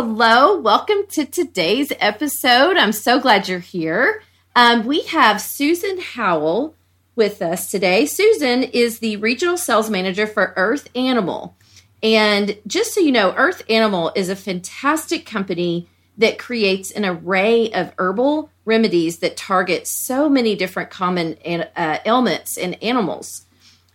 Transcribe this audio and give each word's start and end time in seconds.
Hello, 0.00 0.56
welcome 0.60 1.08
to 1.08 1.24
today's 1.24 1.92
episode. 1.98 2.76
I'm 2.76 2.92
so 2.92 3.18
glad 3.18 3.48
you're 3.48 3.58
here. 3.58 4.22
Um, 4.54 4.86
we 4.86 5.02
have 5.06 5.40
Susan 5.40 5.98
Howell 5.98 6.76
with 7.16 7.42
us 7.42 7.68
today. 7.68 8.06
Susan 8.06 8.62
is 8.62 9.00
the 9.00 9.16
regional 9.16 9.56
sales 9.56 9.90
manager 9.90 10.28
for 10.28 10.54
Earth 10.54 10.88
Animal. 10.94 11.56
And 12.00 12.56
just 12.64 12.94
so 12.94 13.00
you 13.00 13.10
know, 13.10 13.34
Earth 13.36 13.64
Animal 13.68 14.12
is 14.14 14.28
a 14.28 14.36
fantastic 14.36 15.26
company 15.26 15.88
that 16.16 16.38
creates 16.38 16.92
an 16.92 17.04
array 17.04 17.72
of 17.72 17.92
herbal 17.98 18.52
remedies 18.64 19.18
that 19.18 19.36
target 19.36 19.88
so 19.88 20.28
many 20.28 20.54
different 20.54 20.90
common 20.90 21.36
uh, 21.74 21.98
ailments 22.06 22.56
in 22.56 22.74
animals. 22.74 23.46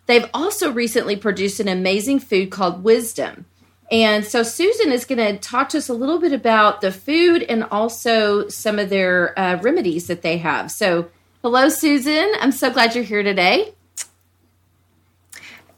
They've 0.07 0.29
also 0.33 0.69
recently 0.69 1.15
produced 1.15 1.61
an 1.61 1.69
amazing 1.69 2.19
food 2.19 2.51
called 2.51 2.83
Wisdom 2.83 3.45
and 3.93 4.25
so 4.25 4.41
Susan 4.41 4.91
is 4.91 5.05
going 5.05 5.19
to 5.19 5.37
talk 5.37 5.69
to 5.69 5.77
us 5.77 5.87
a 5.87 5.93
little 5.93 6.17
bit 6.17 6.33
about 6.33 6.81
the 6.81 6.91
food 6.91 7.43
and 7.43 7.63
also 7.65 8.47
some 8.47 8.79
of 8.79 8.89
their 8.89 9.37
uh, 9.39 9.61
remedies 9.61 10.07
that 10.07 10.23
they 10.23 10.39
have. 10.39 10.71
So, 10.71 11.11
hello, 11.43 11.69
Susan. 11.69 12.31
I'm 12.39 12.51
so 12.51 12.71
glad 12.71 12.95
you're 12.95 13.03
here 13.03 13.21
today. 13.21 13.75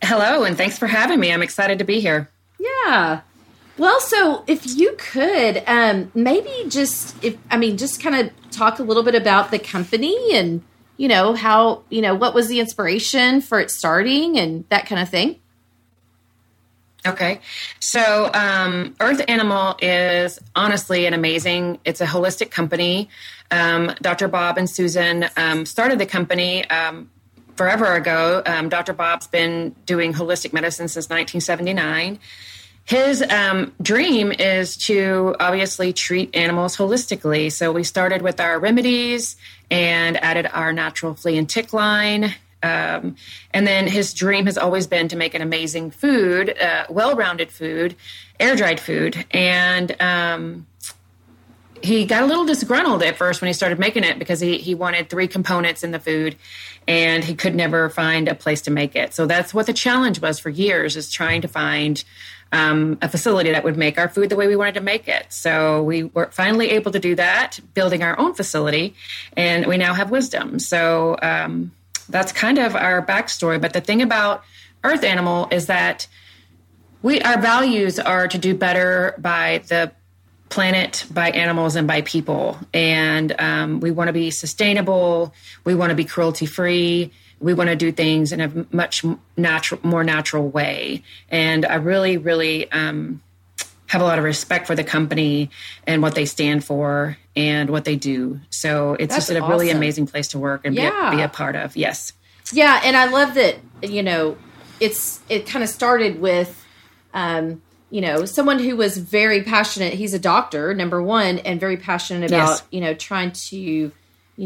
Hello, 0.01 0.45
and 0.45 0.55
thanks 0.55 0.79
for 0.79 0.87
having 0.87 1.19
me. 1.19 1.33
I'm 1.33 1.41
excited 1.41 1.79
to 1.79 1.83
be 1.83 1.99
here. 1.99 2.29
Yeah. 2.57 3.19
Well, 3.77 3.99
so 3.99 4.45
if 4.47 4.65
you 4.65 4.95
could, 4.97 5.61
um, 5.67 6.09
maybe 6.15 6.69
just 6.69 7.21
if 7.21 7.37
I 7.51 7.57
mean, 7.57 7.75
just 7.75 8.01
kind 8.01 8.15
of 8.15 8.49
talk 8.49 8.79
a 8.79 8.83
little 8.83 9.03
bit 9.03 9.15
about 9.15 9.51
the 9.51 9.59
company 9.59 10.15
and 10.31 10.63
you 10.95 11.09
know 11.09 11.33
how 11.33 11.83
you 11.89 12.01
know 12.01 12.15
what 12.15 12.33
was 12.33 12.47
the 12.47 12.61
inspiration 12.61 13.41
for 13.41 13.59
it 13.59 13.69
starting 13.71 14.39
and 14.39 14.63
that 14.69 14.85
kind 14.85 15.01
of 15.01 15.09
thing. 15.09 15.41
Okay. 17.05 17.39
So, 17.79 18.31
um, 18.33 18.95
Earth 18.99 19.23
Animal 19.27 19.75
is 19.79 20.39
honestly 20.55 21.05
an 21.05 21.13
amazing, 21.13 21.79
it's 21.85 22.01
a 22.01 22.05
holistic 22.05 22.49
company. 22.49 23.09
Um, 23.51 23.93
Dr. 24.01 24.27
Bob 24.27 24.57
and 24.57 24.67
Susan 24.67 25.27
um, 25.37 25.67
started 25.67 25.99
the 25.99 26.07
company 26.07 26.67
um, 26.69 27.11
forever 27.55 27.93
ago. 27.93 28.41
Um, 28.45 28.69
Dr. 28.69 28.93
Bob's 28.93 29.27
been 29.27 29.75
doing 29.85 30.13
holistic 30.13 30.51
medicine 30.51 30.87
since 30.87 31.05
1979. 31.05 32.17
His 32.85 33.21
um, 33.21 33.73
dream 33.81 34.31
is 34.31 34.77
to 34.77 35.35
obviously 35.39 35.93
treat 35.93 36.35
animals 36.35 36.75
holistically. 36.75 37.51
So, 37.51 37.71
we 37.71 37.83
started 37.83 38.23
with 38.23 38.39
our 38.39 38.59
remedies 38.59 39.35
and 39.69 40.17
added 40.23 40.47
our 40.51 40.73
natural 40.73 41.13
flea 41.13 41.37
and 41.37 41.47
tick 41.47 41.71
line 41.71 42.33
um, 42.65 43.15
and 43.51 43.67
then 43.67 43.85
his 43.85 44.13
dream 44.13 44.47
has 44.47 44.57
always 44.57 44.87
been 44.87 45.07
to 45.09 45.15
make 45.15 45.35
an 45.35 45.41
amazing 45.41 45.91
food, 45.91 46.57
uh, 46.59 46.85
well 46.89 47.15
rounded 47.15 47.51
food, 47.51 47.95
air 48.39 48.55
dried 48.55 48.79
food. 48.79 49.23
And 49.29 49.95
um, 50.01 50.65
he 51.83 52.05
got 52.05 52.23
a 52.23 52.25
little 52.25 52.45
disgruntled 52.45 53.03
at 53.03 53.17
first 53.17 53.39
when 53.39 53.47
he 53.47 53.53
started 53.53 53.77
making 53.77 54.03
it 54.03 54.17
because 54.17 54.39
he, 54.39 54.57
he 54.57 54.73
wanted 54.73 55.09
three 55.09 55.27
components 55.27 55.83
in 55.83 55.91
the 55.91 55.99
food 55.99 56.35
and 56.87 57.23
he 57.23 57.35
could 57.35 57.53
never 57.53 57.89
find 57.89 58.27
a 58.27 58.33
place 58.33 58.63
to 58.63 58.71
make 58.71 58.95
it. 58.95 59.13
So 59.13 59.27
that's 59.27 59.53
what 59.53 59.67
the 59.67 59.73
challenge 59.73 60.19
was 60.19 60.39
for 60.39 60.49
years 60.49 60.95
is 60.95 61.11
trying 61.11 61.41
to 61.41 61.47
find 61.47 62.03
um, 62.51 62.97
a 63.01 63.09
facility 63.09 63.51
that 63.51 63.63
would 63.63 63.77
make 63.77 63.99
our 63.99 64.09
food 64.09 64.29
the 64.29 64.35
way 64.35 64.47
we 64.47 64.55
wanted 64.55 64.75
to 64.75 64.81
make 64.81 65.07
it. 65.07 65.25
So 65.29 65.83
we 65.83 66.03
were 66.03 66.31
finally 66.31 66.71
able 66.71 66.91
to 66.93 66.99
do 66.99 67.13
that, 67.15 67.59
building 67.75 68.01
our 68.01 68.17
own 68.17 68.33
facility, 68.33 68.95
and 69.37 69.65
we 69.67 69.77
now 69.77 69.93
have 69.93 70.09
wisdom. 70.09 70.59
So 70.59 71.17
um, 71.21 71.71
that's 72.09 72.31
kind 72.31 72.57
of 72.57 72.75
our 72.75 73.05
backstory. 73.05 73.59
But 73.59 73.73
the 73.73 73.81
thing 73.81 74.01
about 74.01 74.43
Earth 74.83 75.03
Animal 75.03 75.47
is 75.51 75.67
that 75.67 76.07
we 77.01 77.21
our 77.21 77.39
values 77.39 77.99
are 77.99 78.27
to 78.27 78.37
do 78.37 78.55
better 78.55 79.15
by 79.17 79.63
the 79.67 79.91
planet, 80.49 81.05
by 81.11 81.31
animals, 81.31 81.75
and 81.75 81.87
by 81.87 82.01
people. 82.01 82.57
And 82.73 83.35
um, 83.39 83.79
we 83.79 83.91
want 83.91 84.07
to 84.07 84.13
be 84.13 84.31
sustainable. 84.31 85.33
We 85.63 85.75
want 85.75 85.89
to 85.89 85.95
be 85.95 86.05
cruelty 86.05 86.45
free. 86.45 87.11
We 87.39 87.53
want 87.53 87.69
to 87.69 87.75
do 87.75 87.91
things 87.91 88.31
in 88.31 88.41
a 88.41 88.65
much 88.71 89.03
natural, 89.35 89.81
more 89.83 90.03
natural 90.03 90.47
way. 90.47 91.03
And 91.29 91.65
I 91.65 91.75
really, 91.75 92.17
really 92.17 92.71
um, 92.71 93.21
have 93.95 94.01
a 94.01 94.05
lot 94.05 94.19
of 94.19 94.25
respect 94.25 94.67
for 94.67 94.75
the 94.75 94.83
company 94.83 95.49
and 95.87 96.01
what 96.01 96.15
they 96.15 96.25
stand 96.25 96.63
for 96.63 97.17
and 97.35 97.69
what 97.69 97.85
they 97.85 97.95
do. 97.95 98.39
So 98.49 98.93
it's 98.93 99.13
That's 99.13 99.27
just 99.27 99.37
a 99.37 99.39
awesome. 99.39 99.49
really 99.49 99.69
amazing 99.71 100.07
place 100.07 100.27
to 100.29 100.39
work 100.39 100.61
and 100.65 100.75
yeah. 100.75 101.11
be, 101.11 101.15
a, 101.15 101.17
be 101.17 101.23
a 101.23 101.29
part 101.29 101.55
of. 101.55 101.75
Yes. 101.75 102.13
Yeah, 102.51 102.81
and 102.83 102.95
I 102.95 103.05
love 103.05 103.33
that. 103.35 103.57
You 103.81 104.03
know, 104.03 104.37
it's 104.79 105.19
it 105.29 105.47
kind 105.47 105.63
of 105.63 105.69
started 105.69 106.19
with, 106.19 106.63
um, 107.13 107.61
you 107.89 108.01
know, 108.01 108.25
someone 108.25 108.59
who 108.59 108.75
was 108.75 108.97
very 108.97 109.41
passionate. 109.43 109.93
He's 109.93 110.13
a 110.13 110.19
doctor, 110.19 110.73
number 110.73 111.01
one, 111.01 111.39
and 111.39 111.59
very 111.59 111.77
passionate 111.77 112.29
about 112.29 112.49
yes. 112.49 112.63
you 112.69 112.81
know 112.81 112.93
trying 112.93 113.31
to, 113.31 113.57
you 113.57 113.91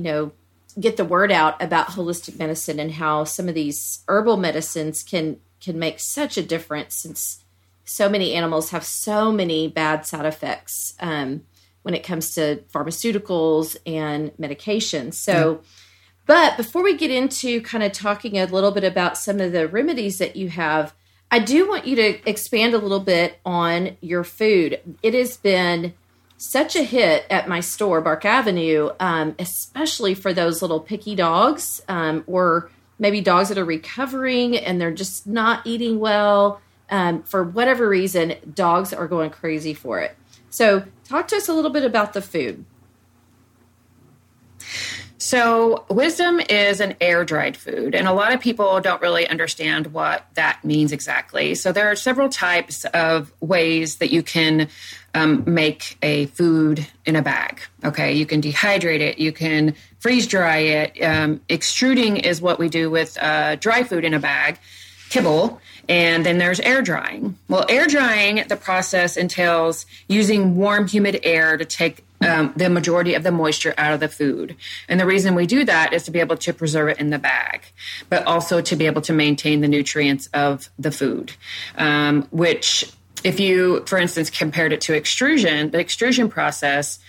know, 0.02 0.32
get 0.80 0.96
the 0.98 1.06
word 1.06 1.32
out 1.32 1.62
about 1.62 1.88
holistic 1.88 2.38
medicine 2.38 2.80
and 2.80 2.94
how 2.94 3.24
some 3.24 3.50
of 3.50 3.56
these 3.56 4.04
herbal 4.08 4.38
medicines 4.38 5.04
can 5.04 5.38
can 5.60 5.78
make 5.78 6.00
such 6.00 6.38
a 6.38 6.42
difference 6.42 6.96
since 6.96 7.44
so 7.90 8.08
many 8.08 8.34
animals 8.34 8.70
have 8.70 8.84
so 8.84 9.32
many 9.32 9.68
bad 9.68 10.06
side 10.06 10.26
effects 10.26 10.94
um, 11.00 11.42
when 11.82 11.96
it 11.96 12.04
comes 12.04 12.36
to 12.36 12.58
pharmaceuticals 12.72 13.78
and 13.84 14.32
medications. 14.38 15.16
So, 15.16 15.52
yeah. 15.52 15.70
but 16.28 16.58
before 16.58 16.84
we 16.84 16.96
get 16.96 17.10
into 17.10 17.62
kind 17.62 17.84
of 17.84 17.92
talking 17.92 18.38
a 18.38 18.46
little 18.46 18.72
bit 18.72 18.84
about 18.84 19.18
some 19.18 19.40
of 19.40 19.54
the 19.54 19.68
remedies 19.68 20.20
that 20.20 20.36
you 20.36 20.50
have, 20.50 20.94
I 21.32 21.40
do 21.40 21.68
want 21.68 21.88
you 21.88 21.96
to 21.96 22.30
expand 22.30 22.76
a 22.76 22.78
little 22.78 23.00
bit 23.00 23.40
on 23.44 23.98
your 24.02 24.24
food. 24.24 24.80
It 25.02 25.16
has 25.16 25.38
been 25.38 25.96
such 26.38 26.76
a 26.76 26.84
hit 26.84 27.26
at 27.32 27.50
my 27.50 27.60
store, 27.60 28.02
Bark 28.02 28.24
Avenue, 28.24 28.92
um, 29.00 29.36
especially 29.40 30.14
for 30.14 30.32
those 30.32 30.62
little 30.62 30.80
picky 30.80 31.16
dogs 31.16 31.82
um, 31.88 32.24
or 32.28 32.70
maybe 33.00 33.20
dogs 33.20 33.50
that 33.50 33.58
are 33.58 33.66
recovering 33.66 34.58
and 34.58 34.80
they're 34.80 34.92
just 34.92 35.26
not 35.26 35.66
eating 35.66 36.00
well 36.00 36.62
um, 36.90 37.24
for 37.24 37.44
whatever 37.44 37.88
reason, 37.88 38.36
dogs 38.54 38.94
are 38.94 39.08
going 39.08 39.30
crazy 39.30 39.74
for 39.74 40.00
it. 40.00 40.16
So, 40.50 40.84
talk 41.06 41.28
to 41.30 41.36
us 41.36 41.48
a 41.48 41.54
little 41.54 41.72
bit 41.72 41.84
about 41.84 42.14
the 42.14 42.22
food. 42.22 42.66
So, 45.22 45.86
wisdom 45.90 46.40
is 46.40 46.80
an 46.80 46.96
air 47.02 47.26
dried 47.26 47.58
food, 47.58 47.94
and 47.94 48.08
a 48.08 48.14
lot 48.14 48.34
of 48.34 48.40
people 48.40 48.80
don't 48.80 49.02
really 49.02 49.28
understand 49.28 49.88
what 49.88 50.26
that 50.36 50.64
means 50.64 50.92
exactly. 50.92 51.56
So, 51.56 51.72
there 51.72 51.92
are 51.92 51.96
several 51.96 52.30
types 52.30 52.86
of 52.86 53.32
ways 53.42 53.98
that 53.98 54.12
you 54.12 54.24
can 54.24 54.70
um, 55.14 55.44
make 55.46 55.98
a 56.02 56.28
food 56.28 56.88
in 57.06 57.16
a 57.16 57.22
bag. 57.22 57.60
Okay, 57.84 58.14
you 58.14 58.26
can 58.26 58.42
dehydrate 58.42 59.02
it, 59.02 59.20
you 59.20 59.32
can 59.32 59.76
freeze 60.00 60.26
dry 60.26 60.58
it. 60.58 61.02
Um, 61.04 61.42
extruding 61.50 62.18
is 62.18 62.42
what 62.42 62.58
we 62.58 62.70
do 62.70 62.90
with 62.90 63.18
uh, 63.22 63.56
dry 63.56 63.84
food 63.84 64.06
in 64.06 64.14
a 64.14 64.20
bag, 64.20 64.58
kibble. 65.10 65.60
And 65.90 66.24
then 66.26 66.38
there's 66.38 66.60
air 66.60 66.82
drying. 66.84 67.36
Well, 67.50 67.66
air 67.68 67.88
drying, 67.88 68.44
the 68.48 68.56
process 68.56 69.18
entails 69.18 69.88
using 70.08 70.56
warm, 70.56 70.88
humid 70.88 71.20
air 71.24 71.58
to 71.58 71.66
take 71.66 72.06
um, 72.22 72.54
the 72.56 72.70
majority 72.70 73.16
of 73.16 73.24
the 73.24 73.32
moisture 73.32 73.74
out 73.78 73.94
of 73.94 74.00
the 74.00 74.08
food. 74.08 74.56
And 74.88 75.00
the 75.00 75.06
reason 75.06 75.34
we 75.36 75.48
do 75.48 75.66
that 75.66 75.94
is 75.94 76.04
to 76.04 76.12
be 76.12 76.20
able 76.20 76.38
to 76.38 76.54
preserve 76.54 76.90
it 76.90 77.00
in 77.00 77.10
the 77.10 77.18
bag, 77.18 77.64
but 78.08 78.26
also 78.28 78.62
to 78.62 78.76
be 78.76 78.86
able 78.86 79.02
to 79.04 79.14
maintain 79.14 79.62
the 79.62 79.68
nutrients 79.68 80.28
of 80.34 80.70
the 80.78 80.92
food, 80.92 81.34
um, 81.76 82.28
which 82.30 82.92
if 83.24 83.40
you, 83.40 83.84
for 83.86 83.98
instance, 83.98 84.30
compared 84.30 84.74
it 84.74 84.82
to 84.82 84.96
extrusion, 84.96 85.72
the 85.72 85.80
extrusion 85.80 86.30
process 86.30 87.00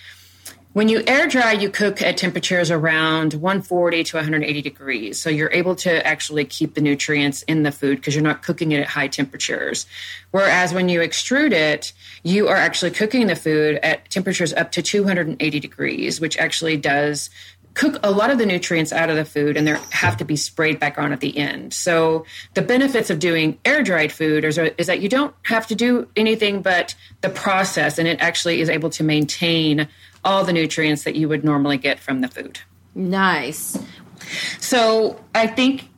when 0.72 0.88
you 0.88 1.02
air 1.06 1.26
dry, 1.26 1.52
you 1.52 1.68
cook 1.68 2.00
at 2.00 2.16
temperatures 2.16 2.70
around 2.70 3.34
140 3.34 4.04
to 4.04 4.16
180 4.16 4.62
degrees. 4.62 5.20
So 5.20 5.28
you're 5.28 5.50
able 5.52 5.74
to 5.76 6.06
actually 6.06 6.44
keep 6.44 6.74
the 6.74 6.80
nutrients 6.80 7.42
in 7.42 7.64
the 7.64 7.72
food 7.72 7.96
because 7.96 8.14
you're 8.14 8.22
not 8.22 8.42
cooking 8.42 8.70
it 8.70 8.80
at 8.80 8.86
high 8.86 9.08
temperatures. 9.08 9.86
Whereas 10.30 10.72
when 10.72 10.88
you 10.88 11.00
extrude 11.00 11.52
it, 11.52 11.92
you 12.22 12.46
are 12.46 12.56
actually 12.56 12.92
cooking 12.92 13.26
the 13.26 13.34
food 13.34 13.80
at 13.82 14.08
temperatures 14.10 14.52
up 14.52 14.70
to 14.72 14.82
280 14.82 15.58
degrees, 15.58 16.20
which 16.20 16.38
actually 16.38 16.76
does 16.76 17.30
cook 17.74 17.98
a 18.02 18.10
lot 18.10 18.30
of 18.30 18.38
the 18.38 18.46
nutrients 18.46 18.92
out 18.92 19.10
of 19.10 19.16
the 19.16 19.24
food 19.24 19.56
and 19.56 19.66
they 19.66 19.76
have 19.90 20.16
to 20.16 20.24
be 20.24 20.36
sprayed 20.36 20.80
back 20.80 20.98
on 20.98 21.12
at 21.12 21.20
the 21.20 21.36
end. 21.36 21.72
So 21.72 22.24
the 22.54 22.62
benefits 22.62 23.10
of 23.10 23.18
doing 23.18 23.58
air 23.64 23.82
dried 23.82 24.12
food 24.12 24.44
is, 24.44 24.58
is 24.58 24.86
that 24.86 25.00
you 25.00 25.08
don't 25.08 25.34
have 25.42 25.66
to 25.68 25.74
do 25.74 26.08
anything 26.16 26.62
but 26.62 26.94
the 27.20 27.30
process 27.30 27.98
and 27.98 28.08
it 28.08 28.20
actually 28.20 28.60
is 28.60 28.68
able 28.68 28.90
to 28.90 29.04
maintain 29.04 29.88
all 30.24 30.44
the 30.44 30.52
nutrients 30.52 31.04
that 31.04 31.16
you 31.16 31.28
would 31.28 31.44
normally 31.44 31.78
get 31.78 31.98
from 31.98 32.20
the 32.20 32.28
food. 32.28 32.60
Nice. 32.94 33.78
So 34.58 35.22
I 35.34 35.46
think 35.46 35.88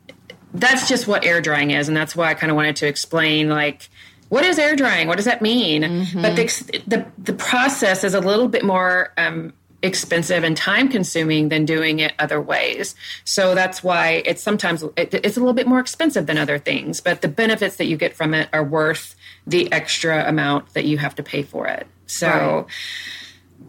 that's 0.53 0.87
just 0.87 1.07
what 1.07 1.25
air 1.25 1.41
drying 1.41 1.71
is, 1.71 1.87
and 1.87 1.97
that's 1.97 2.15
why 2.15 2.29
I 2.29 2.33
kind 2.33 2.51
of 2.51 2.55
wanted 2.55 2.75
to 2.77 2.87
explain 2.87 3.49
like 3.49 3.89
what 4.29 4.43
is 4.43 4.57
air 4.57 4.75
drying? 4.75 5.07
What 5.07 5.17
does 5.17 5.25
that 5.25 5.43
mean? 5.43 5.83
Mm-hmm. 5.83 6.21
But 6.23 6.35
the, 6.35 6.81
the, 6.87 7.05
the 7.19 7.33
process 7.33 8.03
is 8.03 8.15
a 8.15 8.19
little 8.19 8.47
bit 8.47 8.65
more 8.65 9.13
um, 9.15 9.53
expensive 9.83 10.43
and 10.43 10.57
time 10.57 10.87
consuming 10.87 11.49
than 11.49 11.65
doing 11.65 11.99
it 11.99 12.13
other 12.17 12.41
ways. 12.41 12.95
So 13.25 13.53
that's 13.53 13.83
why 13.83 14.23
it's 14.25 14.41
sometimes 14.41 14.81
it, 14.97 15.13
it's 15.13 15.37
a 15.37 15.39
little 15.39 15.53
bit 15.53 15.67
more 15.67 15.79
expensive 15.79 16.25
than 16.25 16.39
other 16.39 16.57
things, 16.57 16.99
but 16.99 17.21
the 17.21 17.27
benefits 17.27 17.75
that 17.75 17.85
you 17.85 17.95
get 17.95 18.15
from 18.15 18.33
it 18.33 18.49
are 18.53 18.63
worth 18.63 19.15
the 19.45 19.71
extra 19.71 20.27
amount 20.27 20.73
that 20.73 20.85
you 20.85 20.97
have 20.97 21.13
to 21.15 21.21
pay 21.21 21.43
for 21.43 21.67
it. 21.67 21.85
So 22.07 22.65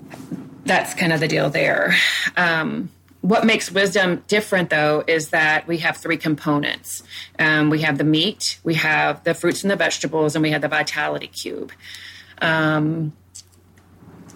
right. 0.08 0.18
That's 0.64 0.94
kind 0.94 1.12
of 1.12 1.20
the 1.20 1.28
deal 1.28 1.50
there. 1.50 1.94
Um, 2.36 2.90
what 3.20 3.46
makes 3.46 3.70
wisdom 3.70 4.22
different 4.26 4.68
though 4.68 5.02
is 5.06 5.30
that 5.30 5.66
we 5.66 5.78
have 5.78 5.96
three 5.96 6.18
components. 6.18 7.02
Um, 7.38 7.70
we 7.70 7.80
have 7.80 7.96
the 7.96 8.04
meat 8.04 8.58
we 8.64 8.74
have 8.74 9.24
the 9.24 9.32
fruits 9.32 9.62
and 9.62 9.70
the 9.70 9.76
vegetables 9.76 10.34
and 10.34 10.42
we 10.42 10.50
have 10.50 10.60
the 10.60 10.68
vitality 10.68 11.28
cube. 11.28 11.72
Um, 12.42 13.12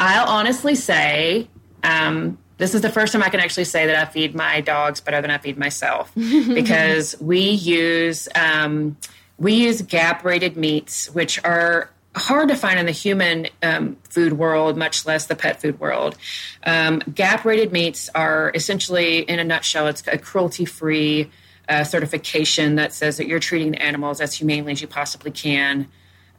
i'll 0.01 0.29
honestly 0.29 0.75
say 0.75 1.49
um, 1.83 2.39
this 2.59 2.75
is 2.75 2.81
the 2.81 2.91
first 2.91 3.13
time 3.13 3.23
I 3.23 3.29
can 3.29 3.41
actually 3.41 3.65
say 3.65 3.87
that 3.87 3.97
I 3.97 4.05
feed 4.05 4.35
my 4.35 4.61
dogs 4.61 5.01
better 5.01 5.21
than 5.21 5.31
I 5.31 5.39
feed 5.39 5.59
myself. 5.59 6.13
Because 6.17 7.19
we 7.21 7.41
use 7.41 8.29
um, 8.35 8.97
we 9.39 9.55
use 9.55 9.83
GAP 9.83 10.25
rated 10.25 10.57
meats, 10.57 11.09
which 11.15 11.43
are 11.45 11.91
hard 12.15 12.49
to 12.49 12.57
find 12.57 12.79
in 12.79 12.87
the 12.87 12.93
human 12.93 13.49
um, 13.63 13.97
food 14.09 14.35
world, 14.35 14.77
much 14.77 15.07
less 15.07 15.27
the 15.27 15.37
pet 15.37 15.61
food 15.61 15.79
world. 15.79 16.17
Um, 16.65 17.01
GAP 17.15 17.45
rated 17.45 17.73
meats 17.73 18.11
are 18.15 18.51
essentially, 18.55 19.21
in 19.21 19.39
a 19.39 19.45
nutshell, 19.45 19.87
it's 19.87 20.03
a 20.07 20.19
cruelty 20.19 20.65
free 20.65 21.31
uh, 21.69 21.85
certification 21.85 22.77
that 22.77 22.93
says 22.93 23.19
that 23.19 23.27
you're 23.27 23.41
treating 23.41 23.73
the 23.73 23.83
animals 23.83 24.21
as 24.21 24.35
humanely 24.35 24.73
as 24.73 24.81
you 24.81 24.89
possibly 24.89 25.31
can. 25.31 25.89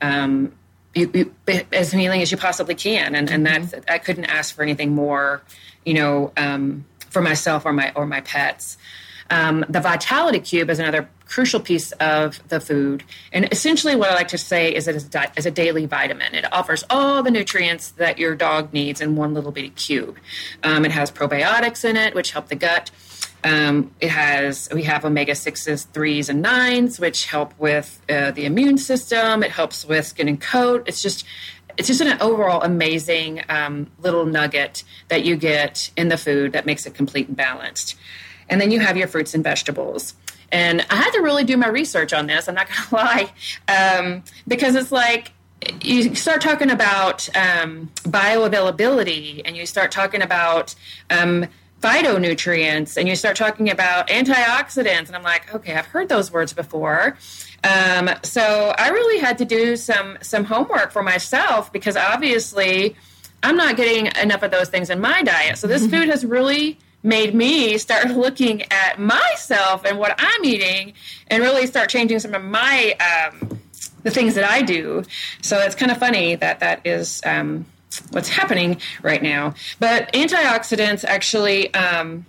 Um, 0.02 0.54
you, 0.96 1.12
you, 1.14 1.36
as 1.72 1.92
humanely 1.92 2.22
as 2.22 2.32
you 2.32 2.38
possibly 2.38 2.74
can, 2.74 3.14
and 3.14 3.30
and 3.30 3.46
mm-hmm. 3.46 3.66
that's 3.66 3.88
I 3.88 4.00
couldn't 4.00 4.26
ask 4.26 4.56
for 4.56 4.64
anything 4.64 4.96
more, 4.96 5.44
you 5.86 5.94
know, 5.94 6.34
um, 6.36 6.86
for 7.12 7.22
myself 7.22 7.66
or 7.66 7.74
my 7.74 7.92
or 7.96 8.08
my 8.08 8.22
pets. 8.22 8.78
Um, 9.30 9.64
the 9.70 9.80
vitality 9.80 10.40
cube 10.40 10.72
is 10.72 10.80
another 10.80 11.08
crucial 11.30 11.60
piece 11.60 11.92
of 11.94 12.46
the 12.50 12.60
food, 12.60 13.04
and 13.32 13.48
essentially 13.52 13.96
what 13.96 14.10
I 14.10 14.16
like 14.16 14.28
to 14.30 14.38
say 14.38 14.74
is 14.74 14.88
it 14.88 14.96
is 14.96 15.04
di- 15.04 15.32
a 15.38 15.52
daily 15.52 15.86
vitamin. 15.86 16.34
It 16.34 16.52
offers 16.52 16.84
all 16.90 17.22
the 17.22 17.32
nutrients 17.32 17.92
that 17.92 18.18
your 18.18 18.36
dog 18.36 18.74
needs 18.74 19.00
in 19.00 19.16
one 19.16 19.34
little 19.34 19.52
bitty 19.52 19.70
cube. 19.70 20.18
Um, 20.64 20.86
it 20.86 20.92
has 20.92 21.12
probiotics 21.12 21.86
in 21.86 21.96
it, 21.96 22.16
which 22.16 22.32
help 22.32 22.48
the 22.48 22.56
gut. 22.56 22.92
Um, 23.44 23.92
it 24.02 24.10
has 24.10 24.68
we 24.74 24.84
have 24.84 25.06
omega 25.06 25.36
sixes, 25.36 25.84
threes, 25.86 26.30
and 26.30 26.42
nines, 26.42 27.00
which 27.00 27.28
help 27.28 27.58
with 27.60 28.02
uh, 28.10 28.32
the 28.32 28.46
immune 28.46 28.78
system. 28.78 29.44
It 29.44 29.52
helps 29.52 29.86
with 29.86 30.08
skin 30.08 30.28
and 30.28 30.42
coat. 30.42 30.84
It's 30.88 31.02
just 31.02 31.26
it's 31.78 31.88
just 31.88 32.02
an 32.02 32.22
overall 32.22 32.62
amazing 32.62 33.42
um, 33.48 33.90
little 34.00 34.26
nugget 34.26 34.84
that 35.08 35.24
you 35.24 35.38
get 35.38 35.92
in 35.96 36.10
the 36.10 36.18
food 36.18 36.52
that 36.52 36.66
makes 36.66 36.86
it 36.86 36.94
complete 36.94 37.28
and 37.30 37.38
balanced. 37.38 37.96
And 38.50 38.60
then 38.60 38.72
you 38.72 38.80
have 38.80 38.98
your 38.98 39.08
fruits 39.08 39.34
and 39.34 39.44
vegetables. 39.44 40.16
And 40.52 40.86
I 40.90 40.96
had 40.96 41.12
to 41.12 41.20
really 41.20 41.44
do 41.44 41.58
my 41.58 41.68
research 41.68 42.14
on 42.14 42.28
this. 42.28 42.48
I'm 42.48 42.56
not 42.56 42.68
going 42.68 42.80
to 42.90 42.96
lie, 42.96 43.32
um, 43.68 44.24
because 44.48 44.76
it's 44.76 44.92
like 44.92 45.32
you 45.84 46.16
start 46.16 46.42
talking 46.42 46.70
about 46.72 47.28
um, 47.36 47.92
bioavailability, 48.04 49.42
and 49.46 49.58
you 49.58 49.66
start 49.66 49.92
talking 49.92 50.22
about 50.22 50.74
um, 51.10 51.48
phytonutrients 51.82 52.98
and 52.98 53.08
you 53.08 53.16
start 53.16 53.38
talking 53.38 53.70
about 53.70 54.08
antioxidants 54.10 55.08
and 55.08 55.16
i'm 55.16 55.24
like 55.24 55.54
okay 55.56 55.74
i've 55.76 55.86
heard 55.86 56.10
those 56.10 56.32
words 56.32 56.52
before 56.52 57.18
um, 57.64 58.10
so 58.22 58.74
i 58.78 58.90
really 58.90 59.20
had 59.20 59.38
to 59.38 59.46
do 59.46 59.78
some 59.78 60.18
some 60.22 60.44
homework 60.44 60.92
for 60.92 61.02
myself 61.02 61.72
because 61.72 61.96
obviously 61.96 62.96
i'm 63.44 63.56
not 63.56 63.78
getting 63.78 64.08
enough 64.22 64.44
of 64.44 64.52
those 64.52 64.68
things 64.68 64.90
in 64.90 65.00
my 65.00 65.24
diet 65.24 65.58
so 65.58 65.68
this 65.68 65.88
food 65.88 66.10
has 66.10 66.26
really 66.26 66.78
made 67.04 67.34
me 67.34 67.78
start 67.78 68.10
looking 68.26 68.64
at 68.72 69.00
myself 69.00 69.86
and 69.86 69.98
what 69.98 70.16
i'm 70.18 70.46
eating 70.46 70.94
and 71.28 71.42
really 71.44 71.66
start 71.68 71.90
changing 71.90 72.20
some 72.20 72.34
of 72.34 72.44
my 72.44 72.96
um, 73.00 73.60
the 74.04 74.12
things 74.12 74.36
that 74.36 74.50
i 74.50 74.62
do 74.62 75.04
so 75.42 75.60
it's 75.60 75.76
kind 75.76 75.92
of 75.92 75.98
funny 75.98 76.36
that 76.36 76.60
that 76.60 76.86
is 76.86 77.22
um, 77.26 77.66
what's 78.12 78.30
happening 78.30 78.80
right 79.02 79.22
now. 79.22 79.54
But 79.80 80.12
antioxidants 80.14 81.04
actually 81.06 81.74
um, 81.74 82.26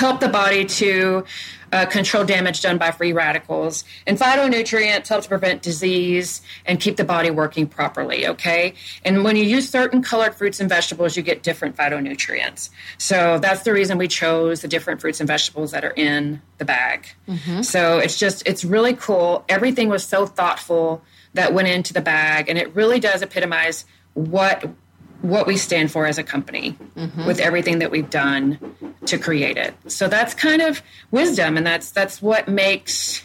help 0.00 0.18
the 0.18 0.28
body 0.28 0.64
to 0.64 1.24
uh, 1.72 1.86
control 1.86 2.24
damage 2.24 2.62
done 2.62 2.78
by 2.78 2.90
free 2.90 3.12
radicals. 3.12 3.84
And 4.06 4.18
phytonutrients 4.18 5.06
help 5.06 5.22
to 5.22 5.28
prevent 5.28 5.62
disease 5.62 6.42
and 6.66 6.80
keep 6.80 6.96
the 6.96 7.04
body 7.04 7.30
working 7.30 7.68
properly, 7.68 8.26
okay? 8.26 8.74
And 9.04 9.22
when 9.22 9.36
you 9.36 9.44
use 9.44 9.68
certain 9.68 10.02
colored 10.02 10.34
fruits 10.34 10.58
and 10.58 10.68
vegetables, 10.68 11.16
you 11.16 11.22
get 11.22 11.44
different 11.44 11.76
phytonutrients. 11.76 12.70
So 12.98 13.38
that's 13.38 13.62
the 13.62 13.72
reason 13.72 13.98
we 13.98 14.08
chose 14.08 14.62
the 14.62 14.68
different 14.68 15.00
fruits 15.00 15.20
and 15.20 15.28
vegetables 15.28 15.70
that 15.70 15.84
are 15.84 15.94
in 15.94 16.42
the 16.58 16.64
bag. 16.64 17.06
Mm-hmm. 17.28 17.62
So 17.62 17.98
it's 17.98 18.18
just, 18.18 18.46
it's 18.48 18.64
really 18.64 18.94
cool. 18.94 19.44
Everything 19.48 19.88
was 19.88 20.04
so 20.04 20.26
thoughtful 20.26 21.02
that 21.34 21.54
went 21.54 21.68
into 21.68 21.92
the 21.92 22.00
bag, 22.00 22.48
and 22.48 22.58
it 22.58 22.74
really 22.74 22.98
does 22.98 23.22
epitomize 23.22 23.84
what 24.14 24.68
what 25.22 25.46
we 25.46 25.56
stand 25.56 25.90
for 25.90 26.06
as 26.06 26.18
a 26.18 26.22
company 26.22 26.76
mm-hmm. 26.96 27.26
with 27.26 27.40
everything 27.40 27.80
that 27.80 27.90
we've 27.90 28.10
done 28.10 28.58
to 29.06 29.18
create 29.18 29.56
it. 29.56 29.74
So 29.86 30.08
that's 30.08 30.34
kind 30.34 30.62
of 30.62 30.82
wisdom 31.10 31.56
and 31.56 31.66
that's 31.66 31.90
that's 31.90 32.22
what 32.22 32.48
makes 32.48 33.22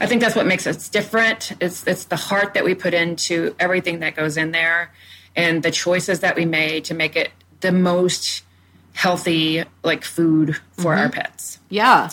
I 0.00 0.06
think 0.06 0.20
that's 0.20 0.36
what 0.36 0.46
makes 0.46 0.66
us 0.66 0.88
different. 0.88 1.52
It's 1.60 1.86
it's 1.86 2.04
the 2.04 2.16
heart 2.16 2.54
that 2.54 2.64
we 2.64 2.74
put 2.74 2.94
into 2.94 3.54
everything 3.58 4.00
that 4.00 4.14
goes 4.14 4.36
in 4.36 4.52
there 4.52 4.92
and 5.34 5.62
the 5.62 5.70
choices 5.70 6.20
that 6.20 6.36
we 6.36 6.44
made 6.44 6.84
to 6.86 6.94
make 6.94 7.16
it 7.16 7.30
the 7.60 7.72
most 7.72 8.42
healthy 8.92 9.64
like 9.82 10.04
food 10.04 10.56
for 10.72 10.92
mm-hmm. 10.92 11.00
our 11.00 11.08
pets. 11.08 11.58
Yeah. 11.68 12.10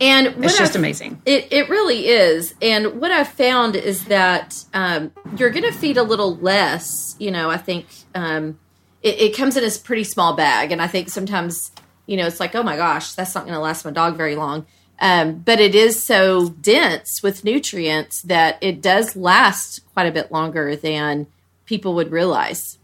And 0.00 0.26
it's 0.44 0.58
just 0.58 0.72
I've, 0.72 0.76
amazing. 0.76 1.20
It, 1.24 1.52
it 1.52 1.68
really 1.68 2.08
is. 2.08 2.54
And 2.60 3.00
what 3.00 3.10
I've 3.10 3.28
found 3.28 3.76
is 3.76 4.06
that 4.06 4.64
um, 4.74 5.12
you're 5.36 5.50
going 5.50 5.70
to 5.70 5.72
feed 5.72 5.96
a 5.96 6.02
little 6.02 6.36
less. 6.36 7.16
You 7.18 7.30
know, 7.30 7.50
I 7.50 7.56
think 7.56 7.86
um, 8.14 8.58
it, 9.02 9.20
it, 9.20 9.36
comes 9.36 9.56
in 9.56 9.64
a 9.64 9.70
pretty 9.82 10.04
small 10.04 10.34
bag. 10.34 10.72
And 10.72 10.82
I 10.82 10.86
think 10.86 11.08
sometimes, 11.08 11.70
you 12.06 12.16
know, 12.16 12.26
it's 12.26 12.40
like, 12.40 12.54
oh 12.54 12.62
my 12.62 12.76
gosh, 12.76 13.12
that's 13.12 13.34
not 13.34 13.44
going 13.44 13.54
to 13.54 13.60
last 13.60 13.84
my 13.84 13.90
dog 13.90 14.16
very 14.16 14.36
long. 14.36 14.66
Um, 15.00 15.38
but 15.38 15.60
it 15.60 15.74
is 15.74 16.02
so 16.02 16.50
dense 16.50 17.22
with 17.22 17.44
nutrients 17.44 18.22
that 18.22 18.58
it 18.60 18.80
does 18.80 19.16
last 19.16 19.80
quite 19.92 20.06
a 20.06 20.12
bit 20.12 20.30
longer 20.30 20.76
than 20.76 21.26
people 21.66 21.94
would 21.94 22.12
realize. 22.12 22.78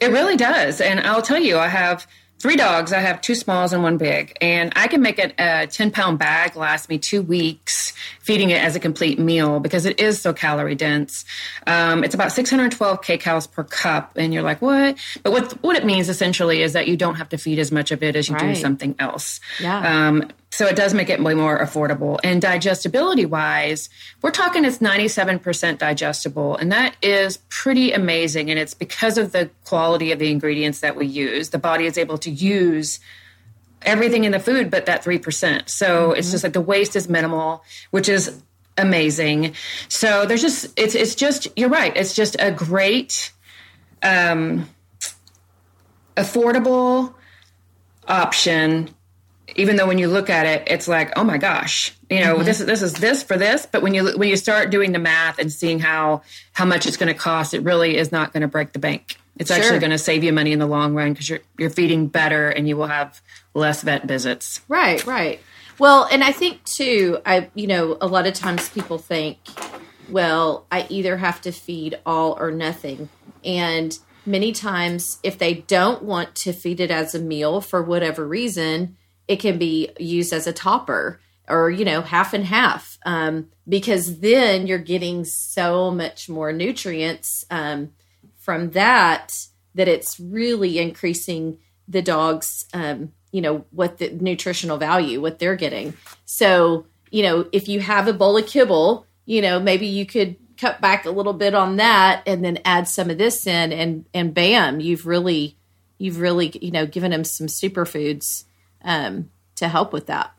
It 0.00 0.08
really 0.08 0.36
does. 0.36 0.80
And 0.80 1.00
I'll 1.00 1.22
tell 1.22 1.40
you, 1.40 1.58
I 1.58 1.68
have 1.68 2.06
three 2.38 2.56
dogs. 2.56 2.92
I 2.92 3.00
have 3.00 3.20
two 3.20 3.34
smalls 3.34 3.72
and 3.72 3.82
one 3.82 3.98
big, 3.98 4.36
and 4.40 4.72
I 4.76 4.88
can 4.88 5.02
make 5.02 5.18
a, 5.18 5.32
a 5.38 5.66
10 5.66 5.90
pound 5.90 6.18
bag 6.18 6.56
last 6.56 6.88
me 6.88 6.98
two 6.98 7.22
weeks 7.22 7.92
feeding 8.20 8.50
it 8.50 8.62
as 8.62 8.76
a 8.76 8.80
complete 8.80 9.18
meal 9.18 9.60
because 9.60 9.86
it 9.86 10.00
is 10.00 10.20
so 10.20 10.32
calorie 10.32 10.74
dense. 10.74 11.24
Um, 11.66 12.04
it's 12.04 12.14
about 12.14 12.32
612 12.32 13.00
kcals 13.00 13.50
per 13.50 13.64
cup, 13.64 14.12
and 14.16 14.32
you're 14.32 14.42
like, 14.42 14.62
what? 14.62 14.96
But 15.22 15.32
what, 15.32 15.52
what 15.62 15.76
it 15.76 15.84
means 15.84 16.08
essentially 16.08 16.62
is 16.62 16.74
that 16.74 16.88
you 16.88 16.96
don't 16.96 17.16
have 17.16 17.28
to 17.30 17.38
feed 17.38 17.58
as 17.58 17.72
much 17.72 17.90
of 17.90 18.02
it 18.02 18.16
as 18.16 18.28
you 18.28 18.34
right. 18.34 18.54
do 18.54 18.60
something 18.60 18.94
else. 18.98 19.40
Yeah. 19.60 20.08
Um, 20.08 20.30
so 20.50 20.66
it 20.66 20.76
does 20.76 20.94
make 20.94 21.10
it 21.10 21.22
way 21.22 21.34
more 21.34 21.58
affordable. 21.58 22.18
And 22.24 22.40
digestibility 22.40 23.26
wise, 23.26 23.90
we're 24.22 24.30
talking 24.30 24.64
it's 24.64 24.78
97% 24.78 25.78
digestible. 25.78 26.56
And 26.56 26.72
that 26.72 26.96
is 27.02 27.38
pretty 27.48 27.92
amazing. 27.92 28.50
And 28.50 28.58
it's 28.58 28.74
because 28.74 29.18
of 29.18 29.32
the 29.32 29.50
quality 29.64 30.10
of 30.10 30.18
the 30.18 30.30
ingredients 30.30 30.80
that 30.80 30.96
we 30.96 31.06
use. 31.06 31.50
The 31.50 31.58
body 31.58 31.84
is 31.84 31.98
able 31.98 32.18
to 32.18 32.30
use 32.30 32.98
everything 33.82 34.24
in 34.24 34.32
the 34.32 34.40
food 34.40 34.70
but 34.70 34.86
that 34.86 35.04
3%. 35.04 35.68
So 35.68 36.08
mm-hmm. 36.10 36.18
it's 36.18 36.30
just 36.30 36.42
like 36.42 36.54
the 36.54 36.60
waste 36.60 36.96
is 36.96 37.08
minimal, 37.08 37.62
which 37.90 38.08
is 38.08 38.42
amazing. 38.78 39.54
So 39.88 40.24
there's 40.24 40.42
just 40.42 40.78
it's 40.78 40.94
it's 40.94 41.14
just 41.14 41.48
you're 41.56 41.68
right. 41.68 41.94
It's 41.96 42.14
just 42.14 42.36
a 42.38 42.52
great 42.52 43.32
um 44.02 44.68
affordable 46.16 47.14
option 48.06 48.94
even 49.56 49.76
though 49.76 49.86
when 49.86 49.98
you 49.98 50.08
look 50.08 50.30
at 50.30 50.46
it, 50.46 50.64
it's 50.66 50.88
like, 50.88 51.12
oh 51.16 51.24
my 51.24 51.38
gosh, 51.38 51.94
you 52.10 52.20
know, 52.20 52.36
mm-hmm. 52.36 52.44
this 52.44 52.60
is 52.60 52.66
this 52.66 52.82
is 52.82 52.94
this 52.94 53.22
for 53.22 53.36
this. 53.36 53.66
But 53.66 53.82
when 53.82 53.94
you 53.94 54.16
when 54.16 54.28
you 54.28 54.36
start 54.36 54.70
doing 54.70 54.92
the 54.92 54.98
math 54.98 55.38
and 55.38 55.52
seeing 55.52 55.78
how 55.78 56.22
how 56.52 56.64
much 56.64 56.86
it's 56.86 56.96
going 56.96 57.12
to 57.12 57.18
cost, 57.18 57.54
it 57.54 57.62
really 57.62 57.96
is 57.96 58.12
not 58.12 58.32
going 58.32 58.42
to 58.42 58.48
break 58.48 58.72
the 58.72 58.78
bank. 58.78 59.16
It's 59.38 59.50
sure. 59.50 59.62
actually 59.62 59.78
going 59.78 59.92
to 59.92 59.98
save 59.98 60.24
you 60.24 60.32
money 60.32 60.52
in 60.52 60.58
the 60.58 60.66
long 60.66 60.94
run 60.94 61.12
because 61.12 61.28
you're 61.28 61.40
you're 61.58 61.70
feeding 61.70 62.08
better 62.08 62.48
and 62.50 62.68
you 62.68 62.76
will 62.76 62.86
have 62.86 63.20
less 63.54 63.82
vet 63.82 64.04
visits. 64.04 64.60
Right, 64.68 65.04
right. 65.06 65.40
Well, 65.78 66.08
and 66.10 66.24
I 66.24 66.32
think 66.32 66.64
too, 66.64 67.18
I 67.24 67.50
you 67.54 67.66
know, 67.66 67.96
a 68.00 68.06
lot 68.06 68.26
of 68.26 68.34
times 68.34 68.68
people 68.68 68.98
think, 68.98 69.38
well, 70.08 70.66
I 70.70 70.86
either 70.88 71.16
have 71.16 71.40
to 71.42 71.52
feed 71.52 71.98
all 72.04 72.36
or 72.38 72.50
nothing, 72.50 73.08
and 73.44 73.98
many 74.26 74.52
times 74.52 75.18
if 75.22 75.38
they 75.38 75.54
don't 75.54 76.02
want 76.02 76.34
to 76.34 76.52
feed 76.52 76.80
it 76.80 76.90
as 76.90 77.14
a 77.14 77.18
meal 77.18 77.60
for 77.60 77.82
whatever 77.82 78.26
reason, 78.26 78.96
it 79.28 79.36
can 79.36 79.58
be 79.58 79.90
used 79.98 80.32
as 80.32 80.46
a 80.46 80.52
topper 80.52 81.20
or 81.48 81.70
you 81.70 81.84
know 81.84 82.00
half 82.00 82.34
and 82.34 82.44
half 82.44 82.98
um, 83.04 83.48
because 83.68 84.20
then 84.20 84.66
you're 84.66 84.78
getting 84.78 85.24
so 85.24 85.90
much 85.90 86.28
more 86.28 86.52
nutrients 86.52 87.44
um, 87.50 87.92
from 88.36 88.70
that 88.70 89.46
that 89.74 89.88
it's 89.88 90.18
really 90.18 90.78
increasing 90.78 91.58
the 91.86 92.02
dog's 92.02 92.66
um, 92.74 93.12
you 93.30 93.40
know 93.40 93.64
what 93.70 93.98
the 93.98 94.10
nutritional 94.10 94.78
value 94.78 95.20
what 95.20 95.38
they're 95.38 95.56
getting. 95.56 95.94
So 96.24 96.86
you 97.10 97.22
know 97.22 97.48
if 97.52 97.68
you 97.68 97.80
have 97.80 98.08
a 98.08 98.12
bowl 98.12 98.36
of 98.36 98.46
kibble 98.46 99.06
you 99.24 99.42
know 99.42 99.60
maybe 99.60 99.86
you 99.86 100.06
could 100.06 100.36
cut 100.56 100.80
back 100.80 101.06
a 101.06 101.10
little 101.10 101.32
bit 101.32 101.54
on 101.54 101.76
that 101.76 102.22
and 102.26 102.44
then 102.44 102.58
add 102.64 102.88
some 102.88 103.10
of 103.10 103.18
this 103.18 103.46
in 103.46 103.72
and 103.72 104.04
and 104.12 104.34
bam 104.34 104.80
you've 104.80 105.06
really 105.06 105.56
you've 105.98 106.18
really 106.18 106.52
you 106.60 106.70
know 106.70 106.84
given 106.84 107.10
them 107.10 107.24
some 107.24 107.46
superfoods 107.46 108.44
um, 108.82 109.30
to 109.56 109.68
help 109.68 109.92
with 109.92 110.06
that. 110.06 110.32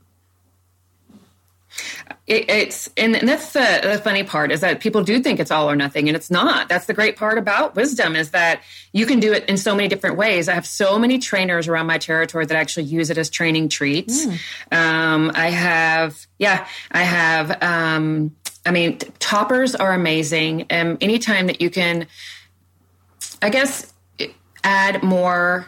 It, 2.25 2.50
it's 2.50 2.89
and, 2.98 3.15
and 3.15 3.27
that's 3.27 3.53
the, 3.53 3.79
the, 3.84 4.00
funny 4.00 4.24
part 4.24 4.51
is 4.51 4.62
that 4.62 4.79
people 4.79 5.03
do 5.03 5.19
think 5.19 5.39
it's 5.39 5.51
all 5.51 5.69
or 5.69 5.75
nothing 5.75 6.08
and 6.08 6.15
it's 6.15 6.29
not. 6.29 6.69
That's 6.69 6.86
the 6.86 6.93
great 6.93 7.15
part 7.15 7.38
about 7.38 7.75
wisdom 7.75 8.15
is 8.15 8.31
that 8.31 8.62
you 8.91 9.05
can 9.05 9.19
do 9.19 9.34
it 9.34 9.46
in 9.50 9.58
so 9.58 9.75
many 9.75 9.88
different 9.88 10.17
ways. 10.17 10.48
I 10.48 10.53
have 10.53 10.65
so 10.65 11.00
many 11.00 11.19
trainers 11.19 11.67
around 11.67 11.88
my 11.88 11.98
territory 11.98 12.46
that 12.46 12.55
actually 12.55 12.86
use 12.86 13.10
it 13.10 13.17
as 13.17 13.29
training 13.29 13.69
treats. 13.69 14.25
Mm. 14.25 14.39
um, 14.72 15.31
i 15.36 15.50
have 15.50 16.27
yeah 16.38 16.67
i 16.91 17.03
have 17.03 17.62
um, 17.63 18.36
i 18.65 18.72
mean 18.72 18.98
toppers 19.19 19.75
are 19.75 19.93
amazing. 19.93 20.67
And 20.69 21.01
anytime 21.01 21.48
that 21.48 21.62
you 21.62 21.69
can 21.69 22.08
i 23.41 23.50
guess 23.50 23.93
add 24.63 25.03
more 25.03 25.67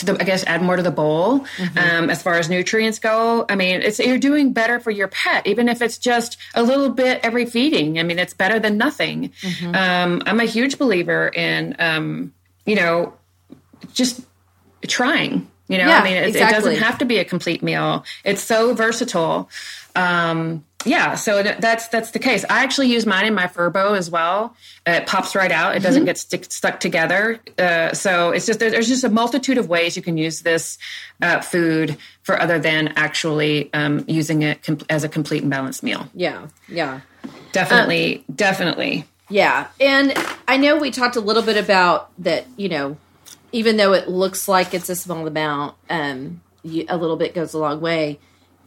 to 0.00 0.06
the, 0.06 0.20
I 0.20 0.24
guess, 0.24 0.44
add 0.44 0.62
more 0.62 0.76
to 0.76 0.82
the 0.82 0.90
bowl 0.90 1.40
mm-hmm. 1.40 1.78
um, 1.78 2.10
as 2.10 2.22
far 2.22 2.34
as 2.34 2.50
nutrients 2.50 2.98
go. 2.98 3.44
I 3.48 3.56
mean, 3.56 3.82
it's 3.82 3.98
you're 3.98 4.18
doing 4.18 4.52
better 4.52 4.80
for 4.80 4.90
your 4.90 5.08
pet, 5.08 5.46
even 5.46 5.68
if 5.68 5.80
it's 5.82 5.98
just 5.98 6.36
a 6.54 6.62
little 6.62 6.90
bit 6.90 7.20
every 7.22 7.46
feeding. 7.46 7.98
I 7.98 8.02
mean, 8.02 8.18
it's 8.18 8.34
better 8.34 8.58
than 8.58 8.76
nothing. 8.76 9.32
Mm-hmm. 9.40 9.74
Um, 9.74 10.22
I'm 10.26 10.40
a 10.40 10.44
huge 10.44 10.78
believer 10.78 11.28
in, 11.28 11.76
um, 11.78 12.34
you 12.66 12.74
know, 12.74 13.14
just 13.92 14.20
trying. 14.86 15.48
You 15.68 15.78
know, 15.78 15.86
yeah, 15.86 16.00
I 16.00 16.04
mean, 16.04 16.16
it, 16.16 16.28
exactly. 16.28 16.56
it, 16.56 16.60
doesn't 16.60 16.84
have 16.84 16.98
to 16.98 17.04
be 17.04 17.18
a 17.18 17.24
complete 17.24 17.62
meal. 17.62 18.04
It's 18.24 18.42
so 18.42 18.74
versatile. 18.74 19.48
Um, 19.94 20.64
yeah, 20.86 21.14
so 21.14 21.42
that's 21.42 21.88
that's 21.88 22.12
the 22.12 22.18
case. 22.18 22.44
I 22.48 22.62
actually 22.62 22.88
use 22.88 23.04
mine 23.04 23.26
in 23.26 23.34
my 23.34 23.46
Furbo 23.46 23.96
as 23.96 24.10
well. 24.10 24.56
It 24.86 25.06
pops 25.06 25.34
right 25.34 25.52
out. 25.52 25.76
It 25.76 25.80
doesn't 25.80 26.00
mm-hmm. 26.00 26.06
get 26.06 26.18
stick, 26.18 26.50
stuck 26.50 26.80
together. 26.80 27.38
Uh, 27.58 27.92
so 27.92 28.30
it's 28.30 28.46
just 28.46 28.60
there's 28.60 28.88
just 28.88 29.04
a 29.04 29.10
multitude 29.10 29.58
of 29.58 29.68
ways 29.68 29.94
you 29.94 30.02
can 30.02 30.16
use 30.16 30.40
this 30.40 30.78
uh, 31.20 31.40
food 31.40 31.98
for 32.22 32.40
other 32.40 32.58
than 32.58 32.88
actually 32.96 33.70
um, 33.74 34.04
using 34.08 34.40
it 34.40 34.62
com- 34.62 34.78
as 34.88 35.04
a 35.04 35.08
complete 35.08 35.42
and 35.42 35.50
balanced 35.50 35.82
meal. 35.82 36.08
Yeah, 36.14 36.46
yeah, 36.66 37.00
definitely, 37.52 38.24
um, 38.28 38.34
definitely. 38.34 39.04
Yeah, 39.28 39.66
and 39.80 40.14
I 40.48 40.56
know 40.56 40.78
we 40.78 40.90
talked 40.90 41.16
a 41.16 41.20
little 41.20 41.42
bit 41.42 41.62
about 41.62 42.10
that. 42.22 42.46
You 42.56 42.70
know, 42.70 42.96
even 43.52 43.76
though 43.76 43.92
it 43.92 44.08
looks 44.08 44.48
like 44.48 44.72
it's 44.72 44.88
a 44.88 44.96
small 44.96 45.26
amount, 45.26 45.74
um, 45.90 46.40
you, 46.62 46.86
a 46.88 46.96
little 46.96 47.16
bit 47.16 47.34
goes 47.34 47.52
a 47.52 47.58
long 47.58 47.82
way 47.82 48.18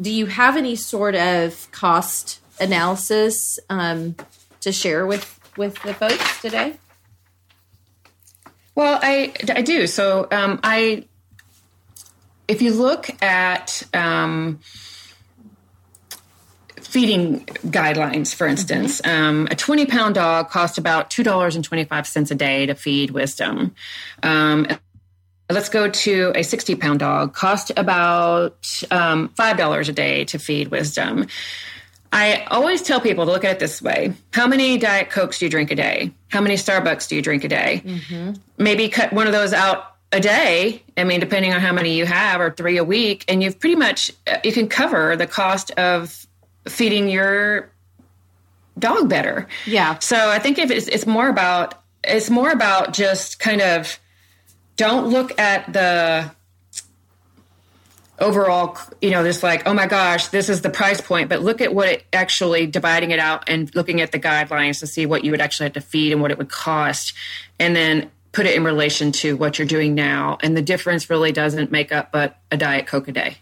do 0.01 0.11
you 0.11 0.25
have 0.25 0.57
any 0.57 0.75
sort 0.75 1.15
of 1.15 1.71
cost 1.71 2.39
analysis 2.59 3.59
um, 3.69 4.15
to 4.61 4.71
share 4.71 5.05
with 5.05 5.39
with 5.57 5.81
the 5.83 5.93
folks 5.93 6.41
today? 6.41 6.77
Well, 8.75 8.99
I 9.01 9.33
I 9.55 9.61
do. 9.61 9.87
So 9.87 10.27
um, 10.31 10.59
I, 10.63 11.05
if 12.47 12.61
you 12.61 12.73
look 12.73 13.09
at 13.21 13.83
um, 13.93 14.59
feeding 16.81 17.45
guidelines, 17.67 18.33
for 18.33 18.47
instance, 18.47 19.01
mm-hmm. 19.01 19.23
um, 19.25 19.47
a 19.51 19.55
20 19.55 19.85
pound 19.85 20.15
dog 20.15 20.49
costs 20.49 20.77
about 20.77 21.09
$2.25 21.09 22.31
a 22.31 22.35
day 22.35 22.65
to 22.65 22.75
feed 22.75 23.11
wisdom. 23.11 23.75
Um, 24.21 24.67
Let's 25.49 25.69
go 25.69 25.89
to 25.89 26.31
a 26.35 26.43
60 26.43 26.75
pound 26.75 26.99
dog, 26.99 27.33
cost 27.33 27.71
about 27.75 28.81
um, 28.89 29.29
$5 29.29 29.89
a 29.89 29.91
day 29.91 30.25
to 30.25 30.39
feed 30.39 30.69
wisdom. 30.69 31.27
I 32.13 32.45
always 32.51 32.83
tell 32.83 33.01
people 33.01 33.25
to 33.25 33.31
look 33.31 33.43
at 33.43 33.53
it 33.53 33.59
this 33.59 33.81
way 33.81 34.13
How 34.31 34.47
many 34.47 34.77
Diet 34.77 35.09
Cokes 35.09 35.39
do 35.39 35.45
you 35.45 35.49
drink 35.49 35.71
a 35.71 35.75
day? 35.75 36.11
How 36.29 36.41
many 36.41 36.55
Starbucks 36.55 37.07
do 37.07 37.15
you 37.15 37.21
drink 37.21 37.43
a 37.43 37.47
day? 37.47 37.81
Mm-hmm. 37.83 38.33
Maybe 38.57 38.87
cut 38.87 39.11
one 39.11 39.25
of 39.27 39.33
those 39.33 39.51
out 39.51 39.93
a 40.11 40.19
day. 40.19 40.83
I 40.95 41.03
mean, 41.03 41.19
depending 41.19 41.53
on 41.53 41.59
how 41.59 41.73
many 41.73 41.97
you 41.97 42.05
have, 42.05 42.39
or 42.39 42.51
three 42.51 42.77
a 42.77 42.83
week, 42.83 43.25
and 43.27 43.41
you've 43.41 43.59
pretty 43.59 43.75
much, 43.75 44.11
you 44.43 44.51
can 44.51 44.69
cover 44.69 45.15
the 45.15 45.25
cost 45.25 45.71
of 45.71 46.25
feeding 46.67 47.09
your 47.09 47.71
dog 48.77 49.09
better. 49.09 49.47
Yeah. 49.65 49.97
So 49.99 50.29
I 50.29 50.37
think 50.37 50.59
if 50.59 50.69
it's, 50.69 50.87
it's 50.87 51.07
more 51.07 51.27
about, 51.27 51.81
it's 52.03 52.29
more 52.29 52.51
about 52.51 52.93
just 52.93 53.39
kind 53.39 53.61
of 53.61 53.99
don't 54.75 55.07
look 55.07 55.39
at 55.39 55.71
the 55.71 56.31
overall, 58.19 58.77
you 59.01 59.11
know, 59.11 59.23
just 59.23 59.43
like, 59.43 59.67
oh 59.67 59.73
my 59.73 59.87
gosh, 59.87 60.27
this 60.27 60.49
is 60.49 60.61
the 60.61 60.69
price 60.69 61.01
point, 61.01 61.29
but 61.29 61.41
look 61.41 61.61
at 61.61 61.73
what 61.73 61.89
it 61.89 62.05
actually 62.13 62.67
dividing 62.67 63.11
it 63.11 63.19
out 63.19 63.49
and 63.49 63.73
looking 63.75 64.01
at 64.01 64.11
the 64.11 64.19
guidelines 64.19 64.79
to 64.79 64.87
see 64.87 65.05
what 65.05 65.23
you 65.23 65.31
would 65.31 65.41
actually 65.41 65.65
have 65.65 65.73
to 65.73 65.81
feed 65.81 66.11
and 66.11 66.21
what 66.21 66.31
it 66.31 66.37
would 66.37 66.49
cost. 66.49 67.13
And 67.59 67.75
then 67.75 68.11
put 68.31 68.45
it 68.45 68.55
in 68.55 68.63
relation 68.63 69.11
to 69.11 69.37
what 69.37 69.59
you're 69.59 69.67
doing 69.67 69.93
now. 69.95 70.37
And 70.41 70.57
the 70.57 70.61
difference 70.61 71.09
really 71.09 71.31
doesn't 71.31 71.71
make 71.71 71.91
up 71.91 72.11
but 72.11 72.37
a 72.51 72.57
Diet 72.57 72.87
Coke 72.87 73.07
a 73.07 73.11
day. 73.11 73.37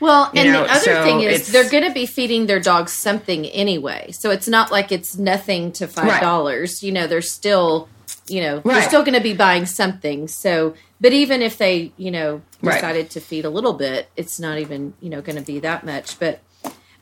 Well, 0.00 0.32
and 0.34 0.52
know, 0.52 0.64
the 0.64 0.72
other 0.72 0.80
so 0.80 1.04
thing 1.04 1.20
is 1.20 1.52
they're 1.52 1.70
going 1.70 1.84
to 1.84 1.92
be 1.92 2.06
feeding 2.06 2.46
their 2.46 2.58
dogs 2.58 2.92
something 2.92 3.46
anyway. 3.46 4.10
So 4.10 4.30
it's 4.32 4.48
not 4.48 4.72
like 4.72 4.90
it's 4.90 5.16
nothing 5.16 5.70
to 5.72 5.86
$5. 5.86 6.02
Right. 6.02 6.82
You 6.82 6.90
know, 6.90 7.06
they're 7.06 7.22
still 7.22 7.88
you 8.28 8.40
know, 8.40 8.56
right. 8.56 8.74
they're 8.74 8.88
still 8.88 9.02
going 9.02 9.14
to 9.14 9.20
be 9.20 9.34
buying 9.34 9.66
something. 9.66 10.28
So, 10.28 10.74
but 11.00 11.12
even 11.12 11.42
if 11.42 11.58
they, 11.58 11.92
you 11.96 12.10
know, 12.10 12.42
decided 12.62 13.00
right. 13.00 13.10
to 13.10 13.20
feed 13.20 13.44
a 13.44 13.50
little 13.50 13.72
bit, 13.72 14.08
it's 14.16 14.38
not 14.38 14.58
even, 14.58 14.94
you 15.00 15.10
know, 15.10 15.20
going 15.20 15.36
to 15.36 15.42
be 15.42 15.60
that 15.60 15.84
much. 15.84 16.18
But 16.18 16.40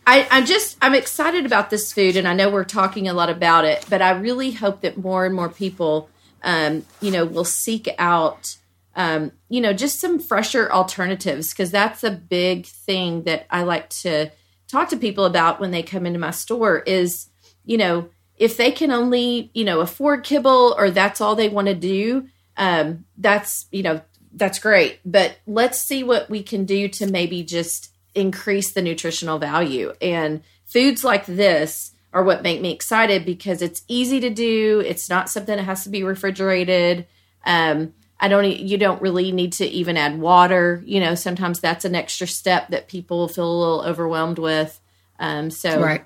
I, 0.06 0.26
I'm 0.30 0.46
just, 0.46 0.76
I'm 0.80 0.94
excited 0.94 1.46
about 1.46 1.70
this 1.70 1.92
food, 1.92 2.16
and 2.16 2.26
I 2.26 2.34
know 2.34 2.50
we're 2.50 2.64
talking 2.64 3.08
a 3.08 3.12
lot 3.12 3.30
about 3.30 3.64
it, 3.64 3.84
but 3.88 4.02
I 4.02 4.10
really 4.10 4.52
hope 4.52 4.80
that 4.80 4.96
more 4.96 5.26
and 5.26 5.34
more 5.34 5.50
people, 5.50 6.08
um, 6.42 6.84
you 7.00 7.10
know, 7.10 7.24
will 7.24 7.44
seek 7.44 7.88
out, 7.98 8.56
um, 8.96 9.32
you 9.48 9.60
know, 9.60 9.72
just 9.72 10.00
some 10.00 10.18
fresher 10.18 10.72
alternatives 10.72 11.50
because 11.50 11.70
that's 11.70 12.02
a 12.02 12.10
big 12.10 12.66
thing 12.66 13.24
that 13.24 13.46
I 13.50 13.62
like 13.62 13.90
to 13.90 14.30
talk 14.66 14.88
to 14.88 14.96
people 14.96 15.26
about 15.26 15.60
when 15.60 15.70
they 15.70 15.82
come 15.82 16.06
into 16.06 16.18
my 16.18 16.30
store 16.30 16.78
is, 16.78 17.28
you 17.64 17.76
know, 17.76 18.08
if 18.40 18.56
they 18.56 18.72
can 18.72 18.90
only 18.90 19.52
you 19.54 19.64
know 19.64 19.80
afford 19.80 20.24
kibble 20.24 20.74
or 20.76 20.90
that's 20.90 21.20
all 21.20 21.36
they 21.36 21.48
want 21.48 21.68
to 21.68 21.74
do 21.74 22.26
um, 22.60 23.06
that's 23.16 23.66
you 23.72 23.82
know 23.82 24.00
that's 24.32 24.58
great. 24.58 25.00
But 25.04 25.38
let's 25.46 25.80
see 25.80 26.04
what 26.04 26.30
we 26.30 26.42
can 26.42 26.64
do 26.64 26.88
to 26.88 27.06
maybe 27.06 27.42
just 27.42 27.90
increase 28.14 28.72
the 28.72 28.82
nutritional 28.82 29.38
value. 29.38 29.92
And 30.00 30.42
foods 30.66 31.02
like 31.02 31.26
this 31.26 31.92
are 32.12 32.22
what 32.22 32.42
make 32.42 32.60
me 32.60 32.72
excited 32.72 33.24
because 33.24 33.62
it's 33.62 33.82
easy 33.88 34.20
to 34.20 34.30
do. 34.30 34.82
It's 34.84 35.08
not 35.08 35.30
something 35.30 35.56
that 35.56 35.64
has 35.64 35.84
to 35.84 35.90
be 35.90 36.02
refrigerated. 36.04 37.06
Um, 37.44 37.94
i 38.22 38.28
don't 38.28 38.44
you 38.44 38.76
don't 38.76 39.00
really 39.00 39.32
need 39.32 39.54
to 39.54 39.66
even 39.66 39.96
add 39.96 40.20
water. 40.20 40.82
You 40.84 41.00
know 41.00 41.14
sometimes 41.14 41.60
that's 41.60 41.86
an 41.86 41.94
extra 41.94 42.26
step 42.26 42.68
that 42.68 42.88
people 42.88 43.26
feel 43.28 43.50
a 43.50 43.58
little 43.58 43.82
overwhelmed 43.82 44.38
with. 44.38 44.78
Um, 45.18 45.50
so 45.50 45.82
right. 45.82 46.04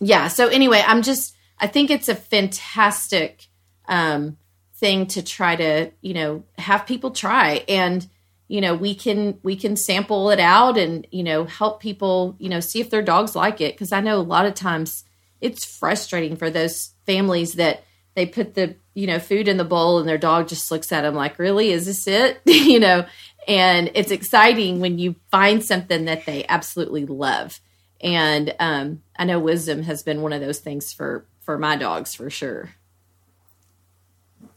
Yeah 0.00 0.28
so 0.28 0.48
anyway 0.48 0.82
i'm 0.86 1.02
just 1.02 1.34
I 1.62 1.68
think 1.68 1.90
it's 1.90 2.08
a 2.08 2.16
fantastic 2.16 3.46
um, 3.88 4.36
thing 4.74 5.06
to 5.06 5.22
try 5.22 5.54
to, 5.54 5.92
you 6.00 6.12
know, 6.12 6.42
have 6.58 6.86
people 6.86 7.12
try 7.12 7.64
and 7.68 8.06
you 8.48 8.60
know 8.60 8.74
we 8.74 8.94
can 8.94 9.38
we 9.42 9.56
can 9.56 9.76
sample 9.76 10.28
it 10.28 10.40
out 10.40 10.76
and 10.76 11.06
you 11.10 11.22
know 11.22 11.44
help 11.44 11.80
people 11.80 12.36
you 12.38 12.50
know 12.50 12.60
see 12.60 12.80
if 12.80 12.90
their 12.90 13.00
dogs 13.00 13.34
like 13.34 13.62
it. 13.62 13.72
Because 13.72 13.92
i 13.92 14.00
know 14.00 14.18
a 14.18 14.20
lot 14.20 14.44
of 14.44 14.54
times 14.54 15.04
it's 15.40 15.64
frustrating 15.64 16.36
for 16.36 16.50
those 16.50 16.90
families 17.06 17.54
that 17.54 17.82
they 18.14 18.26
put 18.26 18.54
the 18.54 18.74
you 18.92 19.06
know 19.06 19.18
food 19.18 19.48
in 19.48 19.56
the 19.56 19.64
bowl 19.64 19.98
and 19.98 20.08
their 20.08 20.18
dog 20.18 20.48
just 20.48 20.70
looks 20.70 20.92
at 20.92 21.02
them 21.02 21.14
like 21.14 21.38
really? 21.38 21.70
Is 21.70 21.86
this 21.86 22.06
it? 22.06 22.42
You 22.46 22.80
know? 22.80 23.06
And 23.48 23.90
it's 23.94 24.10
exciting 24.10 24.80
when 24.80 24.98
you 24.98 25.16
find 25.30 25.64
something 25.64 26.04
that 26.04 26.26
they 26.26 26.44
absolutely 26.48 27.06
love. 27.06 27.58
And 28.02 28.54
um, 28.58 29.02
i 29.16 29.24
know 29.24 29.38
wisdom 29.38 29.82
has 29.84 30.02
been 30.02 30.22
one 30.22 30.32
of 30.32 30.40
those 30.40 30.58
things 30.58 30.92
for 30.92 31.24
for 31.42 31.58
my 31.58 31.76
dogs 31.76 32.14
for 32.14 32.30
sure. 32.30 32.70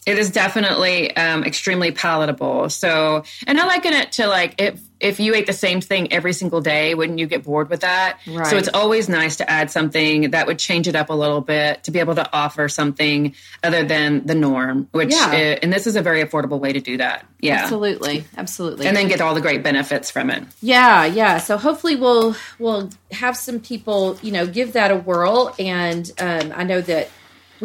It 0.06 0.20
is 0.20 0.30
definitely 0.30 1.16
um, 1.16 1.44
extremely 1.44 1.92
palatable. 1.92 2.70
So, 2.70 3.24
and 3.48 3.60
I 3.60 3.66
liken 3.66 3.94
it 3.94 4.14
to 4.14 4.28
like 4.28 4.62
if 4.62 4.80
if 5.00 5.20
you 5.20 5.36
ate 5.36 5.46
the 5.46 5.54
same 5.54 5.82
thing 5.82 6.14
every 6.14 6.32
single 6.32 6.62
day, 6.62 6.94
wouldn't 6.96 7.20
you 7.20 7.28
get 7.28 7.44
bored 7.44 7.70
with 7.70 7.82
that? 7.82 8.20
Right. 8.28 8.48
So 8.48 8.58
it's 8.58 8.70
always 8.74 9.10
nice 9.10 9.36
to 9.38 9.50
add 9.50 9.70
something 9.70 10.32
that 10.32 10.48
would 10.48 10.58
change 10.58 10.88
it 10.88 10.96
up 10.96 11.10
a 11.10 11.14
little 11.14 11.42
bit 11.42 11.84
to 11.84 11.92
be 11.92 12.00
able 12.00 12.16
to 12.16 12.30
offer 12.34 12.70
something 12.70 13.36
other 13.64 13.84
than 13.84 14.26
the 14.26 14.36
norm. 14.36 14.88
Which 14.92 15.12
yeah. 15.12 15.34
Is, 15.34 15.60
and 15.64 15.74
this 15.74 15.88
is 15.88 15.96
a 15.96 16.02
very 16.02 16.24
affordable 16.24 16.60
way 16.60 16.72
to 16.74 16.80
do 16.80 16.98
that. 16.98 17.26
Yeah, 17.40 17.64
absolutely, 17.64 18.26
absolutely, 18.38 18.86
and 18.88 18.96
then 18.96 19.08
get 19.08 19.22
all 19.22 19.34
the 19.34 19.42
great 19.42 19.64
benefits 19.64 20.12
from 20.12 20.30
it. 20.30 20.44
Yeah, 20.62 21.06
yeah. 21.06 21.40
So 21.40 21.58
hopefully 21.58 21.96
we'll 21.96 22.36
we'll 22.60 22.92
have 23.12 23.36
some 23.36 23.60
people 23.60 24.18
you 24.22 24.32
know 24.32 24.46
give 24.46 24.74
that 24.74 24.92
a 24.92 24.98
whirl, 24.98 25.54
and 25.58 26.10
um, 26.20 26.54
I 26.56 26.64
know 26.64 26.82
that 26.82 27.10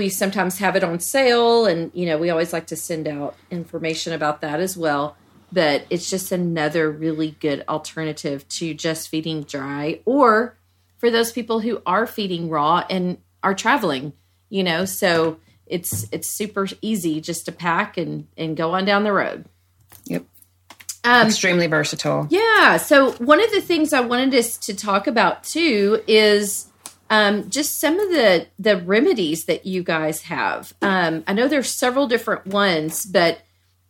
we 0.00 0.08
sometimes 0.08 0.58
have 0.58 0.76
it 0.76 0.82
on 0.82 0.98
sale 0.98 1.66
and 1.66 1.90
you 1.94 2.06
know 2.06 2.18
we 2.18 2.30
always 2.30 2.52
like 2.52 2.66
to 2.68 2.76
send 2.76 3.06
out 3.06 3.36
information 3.50 4.12
about 4.12 4.40
that 4.40 4.60
as 4.60 4.76
well. 4.76 5.16
But 5.52 5.84
it's 5.90 6.08
just 6.08 6.32
another 6.32 6.90
really 6.90 7.32
good 7.40 7.64
alternative 7.68 8.48
to 8.48 8.72
just 8.72 9.08
feeding 9.08 9.42
dry 9.42 10.00
or 10.04 10.56
for 10.98 11.10
those 11.10 11.32
people 11.32 11.60
who 11.60 11.82
are 11.84 12.06
feeding 12.06 12.48
raw 12.48 12.84
and 12.88 13.18
are 13.42 13.54
traveling 13.54 14.12
you 14.50 14.62
know? 14.62 14.84
So 14.84 15.38
it's 15.66 16.06
it's 16.12 16.28
super 16.28 16.66
easy 16.82 17.20
just 17.22 17.46
to 17.46 17.52
pack 17.52 17.96
and 17.96 18.26
and 18.36 18.56
go 18.56 18.74
on 18.74 18.84
down 18.84 19.04
the 19.04 19.12
road. 19.12 19.46
Yep. 20.04 20.24
Um, 21.02 21.28
extremely 21.28 21.66
versatile. 21.66 22.26
Yeah. 22.28 22.76
So 22.76 23.12
one 23.12 23.42
of 23.42 23.50
the 23.52 23.62
things 23.62 23.94
i 23.94 24.00
wanted 24.00 24.34
us 24.34 24.58
to 24.58 24.74
talk 24.74 25.06
about 25.06 25.44
too 25.44 26.02
is 26.06 26.66
um, 27.10 27.50
just 27.50 27.78
some 27.78 27.98
of 27.98 28.08
the 28.10 28.46
the 28.58 28.76
remedies 28.78 29.44
that 29.46 29.66
you 29.66 29.82
guys 29.82 30.22
have. 30.22 30.72
Um, 30.80 31.24
I 31.26 31.32
know 31.32 31.48
there's 31.48 31.68
several 31.68 32.06
different 32.06 32.46
ones, 32.46 33.04
but 33.04 33.40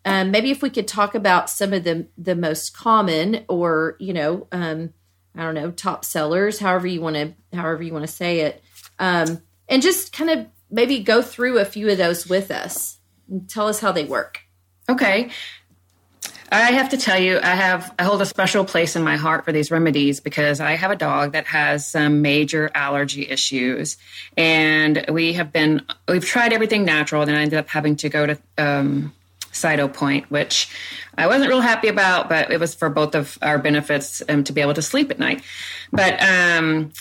um, 0.07 0.31
maybe 0.31 0.51
if 0.51 0.63
we 0.63 0.71
could 0.71 0.89
talk 0.89 1.15
about 1.15 1.51
some 1.51 1.75
of 1.75 1.85
the 1.85 2.09
the 2.17 2.35
most 2.35 2.75
common, 2.75 3.45
or 3.49 3.97
you 4.01 4.15
know, 4.15 4.49
um, 4.51 4.95
I 5.37 5.43
don't 5.43 5.55
know, 5.55 5.71
top 5.71 6.05
sellers, 6.05 6.59
however 6.59 6.87
you 6.87 7.03
want 7.03 7.17
to 7.17 7.35
however 7.55 7.83
you 7.83 7.93
want 7.93 8.07
to 8.07 8.13
say 8.13 8.41
it, 8.41 8.65
um, 8.99 9.43
and 9.69 9.83
just 9.83 10.15
kind 10.15 10.31
of 10.31 10.47
maybe 10.71 11.01
go 11.01 11.21
through 11.21 11.59
a 11.59 11.65
few 11.67 11.91
of 11.91 11.99
those 11.99 12.27
with 12.27 12.51
us 12.51 12.99
and 13.29 13.49
tell 13.49 13.69
us 13.69 13.81
how 13.81 13.93
they 13.93 14.05
work. 14.05 14.41
Okay. 14.89 15.31
I 16.53 16.73
have 16.73 16.89
to 16.89 16.97
tell 16.97 17.19
you, 17.19 17.39
I 17.39 17.55
have 17.55 17.95
I 17.99 18.03
hold 18.03 18.21
a 18.21 18.27
special 18.27 18.65
place 18.65 18.97
in 18.97 19.03
my 19.05 19.17
heart 19.17 19.45
for 19.45 19.53
these 19.53 19.71
remedies 19.71 20.19
because 20.19 20.61
I 20.61 20.73
have 20.73 20.91
a 20.91 20.97
dog 20.97 21.33
that 21.33 21.47
has 21.47 21.87
some 21.87 22.23
major 22.23 22.71
allergy 22.75 23.29
issues, 23.29 23.97
and 24.37 25.05
we 25.09 25.35
have 25.35 25.53
been 25.53 25.83
we've 26.09 26.25
tried 26.25 26.53
everything 26.53 26.85
natural, 26.85 27.23
and 27.23 27.31
I 27.31 27.43
ended 27.43 27.59
up 27.59 27.69
having 27.69 27.95
to 27.97 28.09
go 28.09 28.27
to 28.27 28.39
um, 28.59 29.13
Cytopoint, 29.53 30.25
which 30.25 30.69
I 31.17 31.29
wasn't 31.29 31.51
real 31.51 31.61
happy 31.61 31.89
about, 31.89 32.29
but 32.29 32.51
it 32.51 32.59
was 32.59 32.75
for 32.75 32.89
both 32.91 33.15
of 33.15 33.39
our 33.43 33.59
benefits 33.59 34.23
um, 34.29 34.43
to 34.45 34.53
be 34.53 34.61
able 34.61 34.75
to 34.75 34.83
sleep 34.83 35.11
at 35.11 35.19
night. 35.19 35.43
But 35.93 36.21
um, 36.21 36.93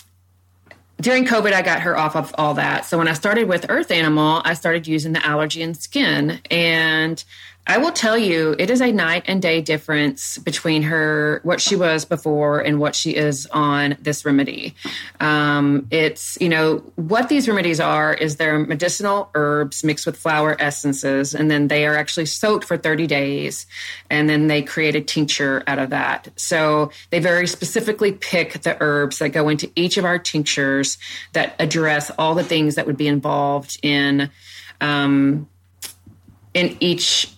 during 1.00 1.24
COVID, 1.24 1.52
I 1.52 1.62
got 1.62 1.80
her 1.80 1.96
off 1.96 2.14
of 2.14 2.34
all 2.36 2.54
that. 2.54 2.84
So 2.84 2.98
when 2.98 3.08
I 3.08 3.14
started 3.14 3.48
with 3.48 3.66
Earth 3.68 3.90
Animal, 3.90 4.42
I 4.44 4.54
started 4.54 4.86
using 4.86 5.12
the 5.12 5.24
allergy 5.26 5.62
and 5.62 5.76
skin, 5.76 6.40
and 6.50 7.22
I 7.66 7.78
will 7.78 7.92
tell 7.92 8.18
you, 8.18 8.56
it 8.58 8.68
is 8.68 8.80
a 8.80 8.90
night 8.90 9.24
and 9.26 9.40
day 9.40 9.60
difference 9.60 10.38
between 10.38 10.82
her, 10.82 11.40
what 11.44 11.60
she 11.60 11.76
was 11.76 12.04
before, 12.04 12.58
and 12.58 12.80
what 12.80 12.96
she 12.96 13.14
is 13.14 13.46
on 13.52 13.96
this 14.00 14.24
remedy. 14.24 14.74
Um, 15.20 15.86
it's, 15.90 16.36
you 16.40 16.48
know, 16.48 16.78
what 16.96 17.28
these 17.28 17.46
remedies 17.46 17.78
are 17.78 18.14
is 18.14 18.36
they're 18.36 18.58
medicinal 18.58 19.30
herbs 19.34 19.84
mixed 19.84 20.06
with 20.06 20.16
flower 20.16 20.56
essences, 20.58 21.34
and 21.34 21.50
then 21.50 21.68
they 21.68 21.86
are 21.86 21.96
actually 21.96 22.26
soaked 22.26 22.64
for 22.64 22.76
30 22.76 23.06
days, 23.06 23.66
and 24.08 24.28
then 24.28 24.48
they 24.48 24.62
create 24.62 24.96
a 24.96 25.00
tincture 25.00 25.62
out 25.66 25.78
of 25.78 25.90
that. 25.90 26.28
So 26.36 26.90
they 27.10 27.20
very 27.20 27.46
specifically 27.46 28.12
pick 28.12 28.62
the 28.62 28.76
herbs 28.80 29.18
that 29.18 29.28
go 29.28 29.48
into 29.48 29.70
each 29.76 29.96
of 29.96 30.04
our 30.04 30.18
tinctures 30.18 30.98
that 31.34 31.54
address 31.60 32.10
all 32.18 32.34
the 32.34 32.42
things 32.42 32.74
that 32.74 32.86
would 32.86 32.96
be 32.96 33.06
involved 33.06 33.78
in. 33.82 34.30
Um, 34.80 35.46
in 36.52 36.76
each 36.80 37.28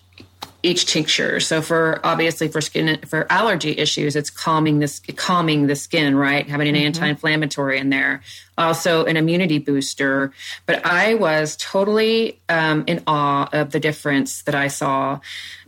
each 0.62 0.86
tincture. 0.86 1.40
So 1.40 1.60
for 1.60 2.00
obviously 2.04 2.48
for 2.48 2.60
skin 2.60 3.00
for 3.06 3.30
allergy 3.30 3.76
issues, 3.76 4.14
it's 4.14 4.30
calming 4.30 4.78
this 4.78 5.00
calming 5.16 5.66
the 5.66 5.76
skin, 5.76 6.14
right? 6.16 6.48
Having 6.48 6.68
an 6.68 6.74
mm-hmm. 6.74 6.86
anti-inflammatory 6.86 7.78
in 7.78 7.90
there. 7.90 8.22
Also 8.56 9.04
an 9.04 9.16
immunity 9.16 9.58
booster. 9.58 10.32
But 10.66 10.86
I 10.86 11.14
was 11.14 11.56
totally 11.56 12.40
um, 12.48 12.84
in 12.86 13.02
awe 13.06 13.48
of 13.52 13.72
the 13.72 13.80
difference 13.80 14.42
that 14.42 14.54
I 14.54 14.68
saw. 14.68 15.20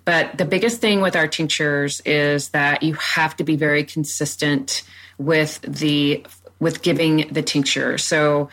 But 0.04 0.38
the 0.38 0.44
biggest 0.44 0.80
thing 0.80 1.00
with 1.00 1.16
our 1.16 1.26
tinctures 1.26 2.00
is 2.04 2.50
that 2.50 2.82
you 2.82 2.94
have 2.94 3.36
to 3.36 3.44
be 3.44 3.56
very 3.56 3.84
consistent 3.84 4.82
with 5.18 5.60
the 5.62 6.24
with 6.60 6.82
giving 6.82 7.28
the 7.32 7.42
tincture. 7.42 7.98
So 7.98 8.48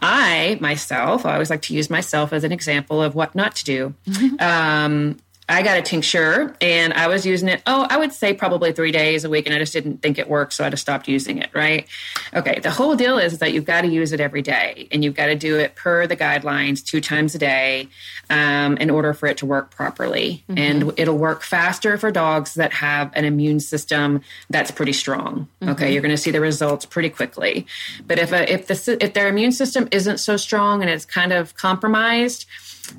I 0.00 0.58
myself, 0.60 1.24
I 1.24 1.34
always 1.34 1.48
like 1.48 1.62
to 1.62 1.74
use 1.74 1.88
myself 1.88 2.32
as 2.32 2.44
an 2.44 2.52
example 2.52 3.02
of 3.02 3.14
what 3.14 3.34
not 3.34 3.54
to 3.56 3.64
do. 3.64 3.94
Mm-hmm. 4.06 4.36
Um, 4.40 5.16
I 5.48 5.62
got 5.62 5.78
a 5.78 5.82
tincture 5.82 6.56
and 6.60 6.92
I 6.92 7.06
was 7.06 7.24
using 7.24 7.48
it, 7.48 7.62
oh, 7.66 7.86
I 7.88 7.96
would 7.96 8.12
say 8.12 8.34
probably 8.34 8.72
three 8.72 8.90
days 8.90 9.24
a 9.24 9.30
week, 9.30 9.46
and 9.46 9.54
I 9.54 9.58
just 9.58 9.72
didn't 9.72 10.02
think 10.02 10.18
it 10.18 10.28
worked, 10.28 10.52
so 10.52 10.64
I 10.64 10.70
just 10.70 10.82
stopped 10.82 11.06
using 11.06 11.38
it, 11.38 11.50
right? 11.54 11.86
Okay, 12.34 12.58
the 12.58 12.70
whole 12.70 12.96
deal 12.96 13.18
is 13.18 13.38
that 13.38 13.52
you've 13.52 13.64
got 13.64 13.82
to 13.82 13.88
use 13.88 14.12
it 14.12 14.20
every 14.20 14.42
day 14.42 14.88
and 14.90 15.04
you've 15.04 15.14
got 15.14 15.26
to 15.26 15.36
do 15.36 15.56
it 15.58 15.76
per 15.76 16.06
the 16.06 16.16
guidelines 16.16 16.84
two 16.84 17.00
times 17.00 17.34
a 17.36 17.38
day 17.38 17.88
um, 18.28 18.76
in 18.78 18.90
order 18.90 19.14
for 19.14 19.26
it 19.26 19.36
to 19.38 19.46
work 19.46 19.70
properly. 19.70 20.42
Mm-hmm. 20.48 20.58
And 20.58 20.98
it'll 20.98 21.18
work 21.18 21.42
faster 21.42 21.96
for 21.96 22.10
dogs 22.10 22.54
that 22.54 22.72
have 22.72 23.12
an 23.14 23.24
immune 23.24 23.60
system 23.60 24.22
that's 24.50 24.72
pretty 24.72 24.92
strong. 24.92 25.48
Mm-hmm. 25.60 25.70
Okay, 25.70 25.92
you're 25.92 26.02
going 26.02 26.10
to 26.10 26.20
see 26.20 26.32
the 26.32 26.40
results 26.40 26.84
pretty 26.84 27.10
quickly. 27.10 27.66
But 28.04 28.18
if, 28.18 28.32
a, 28.32 28.52
if, 28.52 28.66
the, 28.66 28.98
if 29.00 29.14
their 29.14 29.28
immune 29.28 29.52
system 29.52 29.88
isn't 29.92 30.18
so 30.18 30.36
strong 30.36 30.82
and 30.82 30.90
it's 30.90 31.04
kind 31.04 31.32
of 31.32 31.54
compromised, 31.54 32.46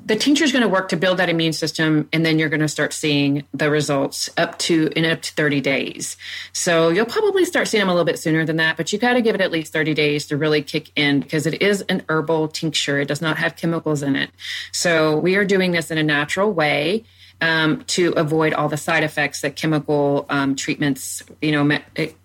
the 0.04 0.16
tincture 0.16 0.44
is 0.44 0.52
going 0.52 0.62
to 0.62 0.68
work 0.68 0.88
to 0.88 0.96
build 0.96 1.18
that 1.18 1.28
immune 1.28 1.52
system 1.52 2.08
and 2.12 2.24
then 2.24 2.38
you're 2.38 2.48
going 2.48 2.60
to 2.60 2.68
start 2.68 2.92
seeing 2.92 3.44
the 3.52 3.70
results 3.70 4.30
up 4.36 4.58
to 4.58 4.90
in 4.96 5.04
up 5.04 5.22
to 5.22 5.32
30 5.32 5.60
days. 5.60 6.16
So 6.52 6.88
you'll 6.88 7.06
probably 7.06 7.44
start 7.44 7.68
seeing 7.68 7.80
them 7.80 7.88
a 7.88 7.92
little 7.92 8.04
bit 8.04 8.18
sooner 8.18 8.44
than 8.44 8.56
that 8.56 8.76
but 8.76 8.92
you 8.92 8.98
got 8.98 9.14
to 9.14 9.22
give 9.22 9.34
it 9.34 9.40
at 9.40 9.50
least 9.50 9.72
30 9.72 9.94
days 9.94 10.26
to 10.26 10.36
really 10.36 10.62
kick 10.62 10.90
in 10.96 11.20
because 11.20 11.46
it 11.46 11.62
is 11.62 11.82
an 11.82 12.02
herbal 12.08 12.48
tincture. 12.48 12.98
It 13.00 13.08
does 13.08 13.20
not 13.20 13.38
have 13.38 13.56
chemicals 13.56 14.02
in 14.02 14.16
it. 14.16 14.30
So 14.72 15.18
we 15.18 15.36
are 15.36 15.44
doing 15.44 15.72
this 15.72 15.90
in 15.90 15.98
a 15.98 16.02
natural 16.02 16.52
way 16.52 17.04
um, 17.40 17.84
to 17.88 18.12
avoid 18.16 18.52
all 18.52 18.68
the 18.68 18.76
side 18.76 19.04
effects 19.04 19.42
that 19.42 19.56
chemical 19.56 20.26
um, 20.28 20.56
treatments 20.56 21.22
you 21.40 21.52
know 21.52 21.78
it, 21.94 22.16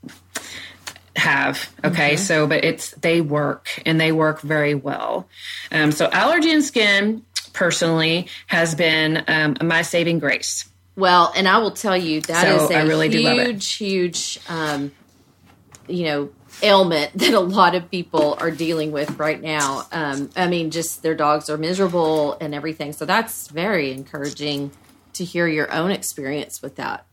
have 1.15 1.71
okay? 1.83 2.15
Mm-hmm. 2.15 2.23
so 2.23 2.47
but 2.47 2.63
it's 2.63 2.91
they 2.91 3.21
work 3.21 3.69
and 3.85 4.01
they 4.01 4.11
work 4.11 4.41
very 4.41 4.73
well. 4.73 5.27
Um, 5.71 5.91
so 5.91 6.09
allergy 6.11 6.51
and 6.51 6.63
skin 6.63 7.23
personally 7.53 8.27
has 8.47 8.75
been 8.75 9.23
um, 9.27 9.55
my 9.63 9.81
saving 9.81 10.19
grace. 10.19 10.67
Well, 10.95 11.31
and 11.35 11.47
I 11.47 11.57
will 11.57 11.71
tell 11.71 11.97
you 11.97 12.21
that 12.21 12.43
so 12.43 12.65
is 12.65 12.71
a 12.71 12.85
really 12.85 13.09
huge, 13.09 13.75
huge, 13.75 14.39
um, 14.47 14.91
you 15.87 16.05
know, 16.05 16.29
ailment 16.61 17.13
that 17.17 17.33
a 17.33 17.39
lot 17.39 17.75
of 17.75 17.89
people 17.89 18.35
are 18.39 18.51
dealing 18.51 18.91
with 18.91 19.17
right 19.17 19.41
now. 19.41 19.87
Um, 19.91 20.29
I 20.35 20.47
mean, 20.47 20.71
just 20.71 21.01
their 21.01 21.15
dogs 21.15 21.49
are 21.49 21.57
miserable 21.57 22.37
and 22.39 22.53
everything. 22.53 22.93
So 22.93 23.05
that's 23.05 23.47
very 23.47 23.91
encouraging 23.91 24.71
to 25.13 25.23
hear 25.23 25.47
your 25.47 25.71
own 25.71 25.91
experience 25.91 26.61
with 26.61 26.75
that. 26.75 27.05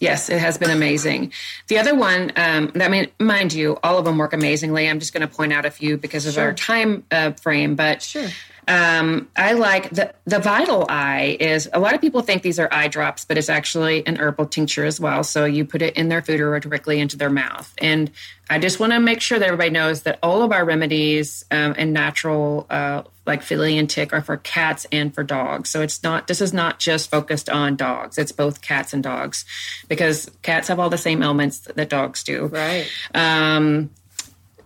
Yes, 0.00 0.28
it 0.28 0.38
has 0.38 0.58
been 0.58 0.70
amazing. 0.70 1.32
The 1.66 1.78
other 1.78 1.94
one, 1.94 2.32
um, 2.36 2.72
I 2.76 2.88
mean, 2.88 3.08
mind 3.18 3.52
you, 3.52 3.78
all 3.82 3.98
of 3.98 4.04
them 4.04 4.16
work 4.18 4.32
amazingly. 4.32 4.88
I'm 4.88 5.00
just 5.00 5.12
going 5.12 5.26
to 5.26 5.34
point 5.34 5.52
out 5.52 5.66
a 5.66 5.70
few 5.70 5.96
because 5.96 6.26
of 6.26 6.34
sure. 6.34 6.44
our 6.44 6.52
time 6.52 7.04
uh, 7.10 7.32
frame, 7.32 7.74
but 7.74 8.02
sure. 8.02 8.28
Um, 8.68 9.28
I 9.34 9.54
like 9.54 9.88
the 9.88 10.12
the 10.26 10.38
Vital 10.38 10.84
Eye 10.90 11.38
is 11.40 11.70
a 11.72 11.80
lot 11.80 11.94
of 11.94 12.02
people 12.02 12.20
think 12.20 12.42
these 12.42 12.58
are 12.58 12.68
eye 12.70 12.88
drops, 12.88 13.24
but 13.24 13.38
it's 13.38 13.48
actually 13.48 14.06
an 14.06 14.18
herbal 14.18 14.46
tincture 14.46 14.84
as 14.84 15.00
well. 15.00 15.24
So 15.24 15.46
you 15.46 15.64
put 15.64 15.80
it 15.80 15.96
in 15.96 16.10
their 16.10 16.20
food 16.20 16.38
or 16.40 16.60
directly 16.60 17.00
into 17.00 17.16
their 17.16 17.30
mouth. 17.30 17.74
And 17.78 18.10
I 18.50 18.58
just 18.58 18.78
want 18.78 18.92
to 18.92 19.00
make 19.00 19.22
sure 19.22 19.38
that 19.38 19.46
everybody 19.46 19.70
knows 19.70 20.02
that 20.02 20.18
all 20.22 20.42
of 20.42 20.52
our 20.52 20.66
remedies 20.66 21.46
um, 21.50 21.74
and 21.78 21.94
natural 21.94 22.66
uh, 22.68 23.04
like 23.24 23.42
Philly 23.42 23.78
and 23.78 23.88
tick 23.88 24.12
are 24.12 24.20
for 24.20 24.36
cats 24.36 24.86
and 24.92 25.14
for 25.14 25.24
dogs. 25.24 25.70
So 25.70 25.80
it's 25.80 26.02
not 26.02 26.26
this 26.26 26.42
is 26.42 26.52
not 26.52 26.78
just 26.78 27.10
focused 27.10 27.48
on 27.48 27.74
dogs. 27.74 28.18
It's 28.18 28.32
both 28.32 28.60
cats 28.60 28.92
and 28.92 29.02
dogs 29.02 29.46
because 29.88 30.30
cats 30.42 30.68
have 30.68 30.78
all 30.78 30.90
the 30.90 30.98
same 30.98 31.22
ailments 31.22 31.60
that 31.60 31.88
dogs 31.88 32.22
do. 32.22 32.46
Right. 32.46 32.86
Um, 33.14 33.88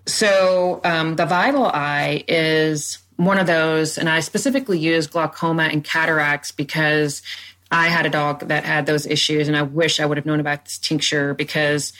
so 0.06 0.80
um, 0.82 1.14
the 1.14 1.26
Vital 1.26 1.66
Eye 1.66 2.24
is 2.26 2.98
one 3.24 3.38
of 3.38 3.46
those, 3.46 3.98
and 3.98 4.08
I 4.08 4.20
specifically 4.20 4.78
use 4.78 5.06
glaucoma 5.06 5.64
and 5.64 5.84
cataracts 5.84 6.50
because 6.50 7.22
I 7.70 7.88
had 7.88 8.06
a 8.06 8.10
dog 8.10 8.48
that 8.48 8.64
had 8.64 8.86
those 8.86 9.06
issues, 9.06 9.48
and 9.48 9.56
I 9.56 9.62
wish 9.62 10.00
I 10.00 10.06
would 10.06 10.18
have 10.18 10.26
known 10.26 10.40
about 10.40 10.64
this 10.64 10.78
tincture 10.78 11.34
because 11.34 11.92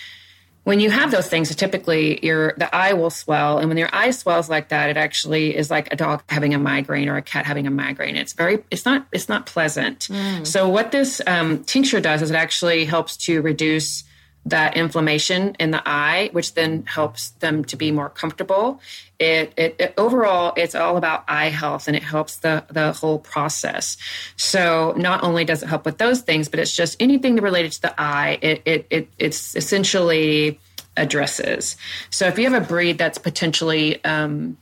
when 0.65 0.79
you 0.79 0.91
have 0.91 1.11
those 1.11 1.29
things, 1.29 1.55
typically 1.57 2.25
your 2.25 2.55
the 2.57 2.73
eye 2.75 2.93
will 2.93 3.11
swell, 3.11 3.59
and 3.59 3.69
when 3.69 3.79
your 3.79 3.89
eye 3.93 4.11
swells 4.11 4.49
like 4.49 4.69
that, 4.69 4.91
it 4.91 4.97
actually 4.97 5.57
is 5.57 5.71
like 5.71 5.93
a 5.93 5.97
dog 5.97 6.23
having 6.29 6.55
a 6.55 6.59
migraine 6.59 7.09
or 7.09 7.17
a 7.17 7.23
cat 7.23 7.47
having 7.47 7.67
a 7.67 7.71
migraine. 7.71 8.17
It's 8.17 8.33
very, 8.33 8.63
it's 8.71 8.85
not, 8.85 9.07
it's 9.13 9.29
not 9.29 9.47
pleasant. 9.47 10.09
Mm. 10.09 10.47
So 10.47 10.69
what 10.69 10.93
this 10.93 11.21
um, 11.27 11.65
tincture 11.65 12.01
does 12.01 12.23
is 12.23 12.31
it 12.31 12.37
actually 12.37 12.85
helps 12.85 13.17
to 13.19 13.43
reduce 13.43 14.05
that 14.45 14.77
inflammation 14.77 15.55
in 15.61 15.71
the 15.71 15.83
eye, 15.87 16.31
which 16.33 16.55
then 16.55 16.85
helps 16.85 17.31
them 17.31 17.65
to 17.67 17.77
be 17.77 17.93
more 17.93 18.09
comfortable. 18.09 18.81
It, 19.19 19.53
it, 19.57 19.77
it, 19.79 19.95
overall, 19.97 20.53
it's 20.57 20.75
all 20.75 20.97
about 20.97 21.25
eye 21.29 21.49
health, 21.49 21.87
and 21.87 21.97
it 21.97 22.03
helps 22.03 22.37
the 22.37 22.65
the 22.69 22.93
whole 22.93 23.19
process. 23.19 23.97
So 24.37 24.95
not 24.97 25.23
only 25.23 25.45
does 25.45 25.63
it 25.63 25.69
help 25.69 25.85
with 25.85 25.99
those 25.99 26.23
things, 26.23 26.49
but 26.49 26.59
it's 26.59 26.75
just 26.75 27.01
anything 27.01 27.37
related 27.37 27.73
to 27.73 27.83
the 27.83 28.01
eye. 28.01 28.39
It 28.43 28.63
it, 28.65 28.87
it 28.91 29.09
it's 29.19 29.55
essentially 29.55 30.59
addresses. 30.97 31.77
So 32.11 32.27
if 32.27 32.39
you 32.39 32.51
have 32.51 32.61
a 32.61 32.67
breed 32.67 32.99
that's 32.99 33.19
potentially 33.19 34.05
um, 34.05 34.59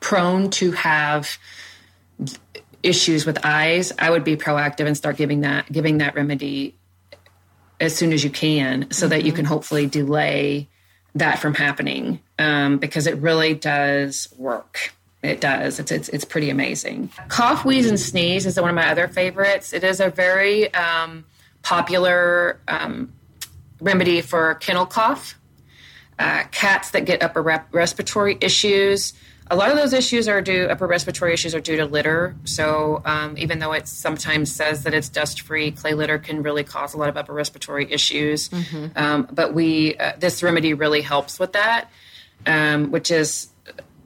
prone 0.00 0.50
to 0.50 0.72
have 0.72 1.38
issues 2.82 3.24
with 3.24 3.38
eyes, 3.44 3.90
I 3.98 4.10
would 4.10 4.22
be 4.22 4.36
proactive 4.36 4.86
and 4.86 4.96
start 4.96 5.16
giving 5.16 5.40
that 5.40 5.72
giving 5.72 5.98
that 5.98 6.14
remedy 6.14 6.74
as 7.80 7.94
soon 7.94 8.12
as 8.12 8.24
you 8.24 8.30
can 8.30 8.90
so 8.90 9.04
mm-hmm. 9.04 9.10
that 9.10 9.24
you 9.24 9.32
mm-hmm. 9.32 9.36
can 9.36 9.44
hopefully 9.44 9.86
delay 9.86 10.68
that 11.14 11.38
from 11.38 11.54
happening 11.54 12.20
um, 12.38 12.78
because 12.78 13.06
it 13.06 13.16
really 13.18 13.54
does 13.54 14.28
work. 14.36 14.92
It 15.22 15.40
does. 15.40 15.80
It's, 15.80 15.90
it's 15.90 16.08
it's 16.10 16.24
pretty 16.26 16.50
amazing. 16.50 17.10
Cough, 17.28 17.64
wheeze, 17.64 17.88
and 17.88 17.98
sneeze 17.98 18.44
is 18.44 18.60
one 18.60 18.68
of 18.68 18.76
my 18.76 18.90
other 18.90 19.08
favorites. 19.08 19.72
It 19.72 19.82
is 19.82 19.98
a 19.98 20.10
very 20.10 20.72
um, 20.74 21.24
popular 21.62 22.60
um, 22.68 23.10
remedy 23.80 24.20
for 24.20 24.54
kennel 24.56 24.84
cough. 24.84 25.38
Uh, 26.18 26.44
cats 26.52 26.90
that 26.90 27.06
get 27.06 27.22
upper 27.22 27.42
rep- 27.42 27.74
respiratory 27.74 28.36
issues, 28.40 29.14
a 29.50 29.56
lot 29.56 29.70
of 29.70 29.76
those 29.76 29.92
issues 29.92 30.26
are 30.26 30.40
due 30.40 30.66
upper 30.66 30.86
respiratory 30.86 31.34
issues 31.34 31.54
are 31.54 31.60
due 31.60 31.76
to 31.76 31.84
litter. 31.84 32.34
So 32.44 33.02
um, 33.04 33.36
even 33.36 33.58
though 33.58 33.72
it 33.72 33.86
sometimes 33.86 34.50
says 34.54 34.84
that 34.84 34.94
it's 34.94 35.08
dust 35.08 35.42
free 35.42 35.70
clay 35.70 35.94
litter 35.94 36.18
can 36.18 36.42
really 36.42 36.64
cause 36.64 36.94
a 36.94 36.96
lot 36.96 37.08
of 37.08 37.16
upper 37.16 37.32
respiratory 37.32 37.90
issues. 37.92 38.48
Mm-hmm. 38.48 38.86
um, 38.96 39.28
but 39.30 39.54
we 39.54 39.96
uh, 39.96 40.12
this 40.18 40.42
remedy 40.42 40.74
really 40.74 41.02
helps 41.02 41.38
with 41.38 41.52
that 41.52 41.90
um, 42.46 42.90
which 42.90 43.10
is 43.10 43.48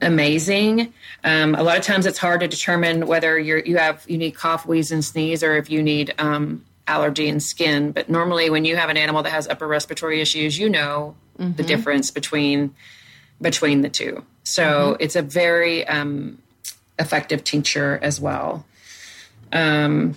amazing. 0.01 0.93
Um, 1.23 1.55
a 1.55 1.63
lot 1.63 1.77
of 1.77 1.83
times 1.83 2.05
it's 2.05 2.17
hard 2.17 2.39
to 2.41 2.47
determine 2.47 3.07
whether 3.07 3.37
you're 3.37 3.59
you 3.59 3.77
have 3.77 4.03
you 4.07 4.17
need 4.17 4.31
cough 4.31 4.65
wheeze 4.65 4.91
and 4.91 5.03
sneeze 5.03 5.43
or 5.43 5.57
if 5.57 5.69
you 5.69 5.83
need 5.83 6.13
um, 6.17 6.65
allergy 6.87 7.29
and 7.29 7.41
skin. 7.43 7.91
But 7.91 8.09
normally 8.09 8.49
when 8.49 8.65
you 8.65 8.75
have 8.75 8.89
an 8.89 8.97
animal 8.97 9.23
that 9.23 9.31
has 9.31 9.47
upper 9.47 9.67
respiratory 9.67 10.21
issues 10.21 10.57
you 10.57 10.69
know 10.69 11.15
mm-hmm. 11.37 11.53
the 11.53 11.63
difference 11.63 12.11
between 12.11 12.73
between 13.41 13.81
the 13.81 13.89
two 13.89 14.23
so 14.49 14.63
mm-hmm. 14.63 15.03
it's 15.03 15.15
a 15.15 15.21
very 15.21 15.87
um, 15.87 16.37
effective 16.97 17.43
tincture 17.43 17.99
as 18.01 18.19
well. 18.19 18.65
Um, 19.51 20.15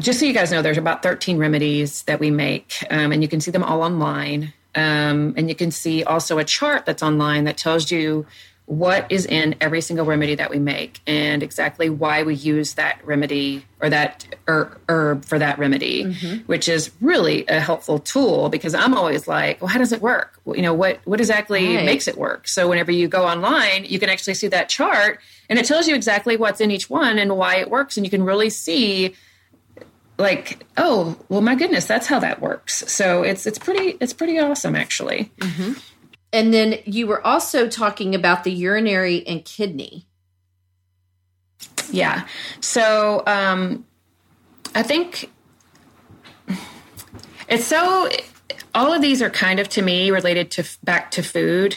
just 0.00 0.20
so 0.20 0.26
you 0.26 0.32
guys 0.32 0.50
know, 0.50 0.62
there's 0.62 0.78
about 0.78 1.02
13 1.02 1.38
remedies 1.38 2.02
that 2.02 2.20
we 2.20 2.30
make, 2.30 2.84
um, 2.90 3.12
and 3.12 3.22
you 3.22 3.28
can 3.28 3.40
see 3.40 3.50
them 3.50 3.62
all 3.62 3.82
online. 3.82 4.52
Um, 4.74 5.34
and 5.36 5.48
you 5.48 5.54
can 5.54 5.70
see 5.72 6.04
also 6.04 6.38
a 6.38 6.44
chart 6.44 6.86
that's 6.86 7.02
online 7.02 7.44
that 7.44 7.56
tells 7.56 7.90
you 7.90 8.26
what 8.70 9.10
is 9.10 9.26
in 9.26 9.56
every 9.60 9.80
single 9.80 10.06
remedy 10.06 10.36
that 10.36 10.48
we 10.48 10.60
make 10.60 11.00
and 11.04 11.42
exactly 11.42 11.90
why 11.90 12.22
we 12.22 12.36
use 12.36 12.74
that 12.74 13.04
remedy 13.04 13.64
or 13.80 13.90
that 13.90 14.24
herb 14.46 15.24
for 15.24 15.40
that 15.40 15.58
remedy, 15.58 16.04
mm-hmm. 16.04 16.36
which 16.46 16.68
is 16.68 16.92
really 17.00 17.44
a 17.48 17.58
helpful 17.58 17.98
tool 17.98 18.48
because 18.48 18.72
I'm 18.72 18.94
always 18.94 19.26
like, 19.26 19.60
well, 19.60 19.66
how 19.66 19.80
does 19.80 19.90
it 19.90 20.00
work? 20.00 20.40
You 20.46 20.62
know, 20.62 20.72
what, 20.72 21.00
what 21.04 21.18
exactly 21.18 21.78
right. 21.78 21.84
makes 21.84 22.06
it 22.06 22.16
work? 22.16 22.46
So 22.46 22.68
whenever 22.68 22.92
you 22.92 23.08
go 23.08 23.26
online, 23.26 23.86
you 23.86 23.98
can 23.98 24.08
actually 24.08 24.34
see 24.34 24.46
that 24.46 24.68
chart 24.68 25.18
and 25.48 25.58
it 25.58 25.64
tells 25.64 25.88
you 25.88 25.96
exactly 25.96 26.36
what's 26.36 26.60
in 26.60 26.70
each 26.70 26.88
one 26.88 27.18
and 27.18 27.36
why 27.36 27.56
it 27.56 27.68
works. 27.68 27.96
And 27.96 28.06
you 28.06 28.10
can 28.10 28.22
really 28.22 28.50
see 28.50 29.16
like, 30.16 30.64
oh, 30.76 31.18
well, 31.28 31.40
my 31.40 31.56
goodness, 31.56 31.86
that's 31.86 32.06
how 32.06 32.20
that 32.20 32.40
works. 32.40 32.84
So 32.86 33.24
it's, 33.24 33.48
it's 33.48 33.58
pretty, 33.58 33.96
it's 34.00 34.12
pretty 34.12 34.38
awesome 34.38 34.76
actually. 34.76 35.32
Mm-hmm. 35.38 35.72
And 36.32 36.54
then 36.54 36.78
you 36.84 37.06
were 37.06 37.26
also 37.26 37.68
talking 37.68 38.14
about 38.14 38.44
the 38.44 38.52
urinary 38.52 39.26
and 39.26 39.44
kidney. 39.44 40.06
Yeah. 41.90 42.26
So 42.60 43.24
um, 43.26 43.84
I 44.74 44.82
think 44.82 45.30
it's 47.48 47.64
so, 47.64 48.08
all 48.74 48.92
of 48.92 49.02
these 49.02 49.20
are 49.22 49.30
kind 49.30 49.58
of 49.58 49.68
to 49.70 49.82
me 49.82 50.10
related 50.10 50.50
to 50.52 50.64
back 50.84 51.10
to 51.12 51.22
food. 51.22 51.76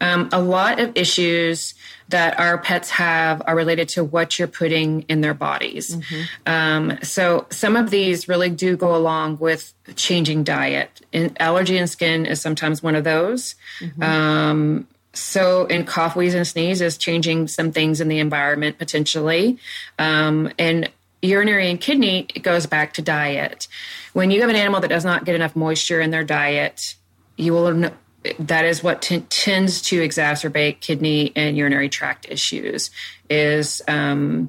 Um, 0.00 0.28
a 0.32 0.42
lot 0.42 0.80
of 0.80 0.90
issues 0.96 1.74
that 2.12 2.38
our 2.38 2.56
pets 2.58 2.90
have 2.90 3.42
are 3.46 3.56
related 3.56 3.88
to 3.90 4.04
what 4.04 4.38
you're 4.38 4.48
putting 4.48 5.02
in 5.02 5.20
their 5.20 5.34
bodies. 5.34 5.96
Mm-hmm. 5.96 6.22
Um, 6.46 6.98
so 7.02 7.46
some 7.50 7.74
of 7.74 7.90
these 7.90 8.28
really 8.28 8.50
do 8.50 8.76
go 8.76 8.94
along 8.94 9.38
with 9.38 9.74
changing 9.96 10.44
diet. 10.44 11.00
And 11.12 11.36
allergy 11.40 11.76
and 11.76 11.90
skin 11.90 12.24
is 12.24 12.40
sometimes 12.40 12.82
one 12.82 12.94
of 12.94 13.04
those. 13.04 13.56
Mm-hmm. 13.80 14.02
Um, 14.02 14.88
so 15.14 15.66
in 15.66 15.84
cough, 15.84 16.14
wheeze, 16.16 16.34
and 16.34 16.46
sneeze 16.46 16.80
is 16.80 16.96
changing 16.96 17.48
some 17.48 17.72
things 17.72 18.00
in 18.00 18.08
the 18.08 18.18
environment 18.18 18.78
potentially. 18.78 19.58
Um, 19.98 20.52
and 20.58 20.90
urinary 21.22 21.70
and 21.70 21.80
kidney 21.80 22.26
it 22.34 22.42
goes 22.42 22.66
back 22.66 22.94
to 22.94 23.02
diet. 23.02 23.68
When 24.12 24.30
you 24.30 24.40
have 24.40 24.50
an 24.50 24.56
animal 24.56 24.80
that 24.80 24.88
does 24.88 25.04
not 25.04 25.24
get 25.24 25.34
enough 25.34 25.56
moisture 25.56 26.00
in 26.00 26.10
their 26.10 26.24
diet, 26.24 26.94
you 27.36 27.52
will 27.52 27.90
that 28.38 28.64
is 28.64 28.82
what 28.82 29.02
t- 29.02 29.20
tends 29.28 29.82
to 29.82 30.00
exacerbate 30.00 30.80
kidney 30.80 31.32
and 31.34 31.56
urinary 31.56 31.88
tract 31.88 32.26
issues 32.28 32.90
is 33.28 33.82
um, 33.88 34.48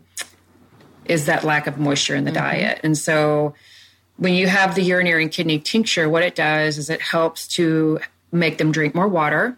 is 1.06 1.26
that 1.26 1.44
lack 1.44 1.68
of 1.68 1.78
moisture 1.78 2.16
in 2.16 2.24
the 2.24 2.32
mm-hmm. 2.32 2.40
diet 2.40 2.80
and 2.84 2.98
so 2.98 3.54
when 4.18 4.34
you 4.34 4.48
have 4.48 4.76
the 4.76 4.84
urinary 4.84 5.24
and 5.24 5.32
kidney 5.32 5.60
tincture 5.60 6.08
what 6.08 6.24
it 6.24 6.36
does 6.36 6.78
is 6.78 6.90
it 6.90 7.02
helps 7.02 7.48
to 7.48 8.00
make 8.32 8.58
them 8.58 8.72
drink 8.72 8.94
more 8.94 9.08
water 9.08 9.58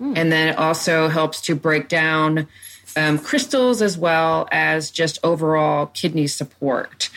mm. 0.00 0.16
and 0.16 0.32
then 0.32 0.48
it 0.48 0.58
also 0.58 1.08
helps 1.08 1.40
to 1.40 1.54
break 1.54 1.88
down 1.88 2.46
um, 2.96 3.18
crystals 3.18 3.82
as 3.82 3.98
well 3.98 4.48
as 4.50 4.90
just 4.90 5.18
overall 5.22 5.86
kidney 5.86 6.26
support 6.26 7.10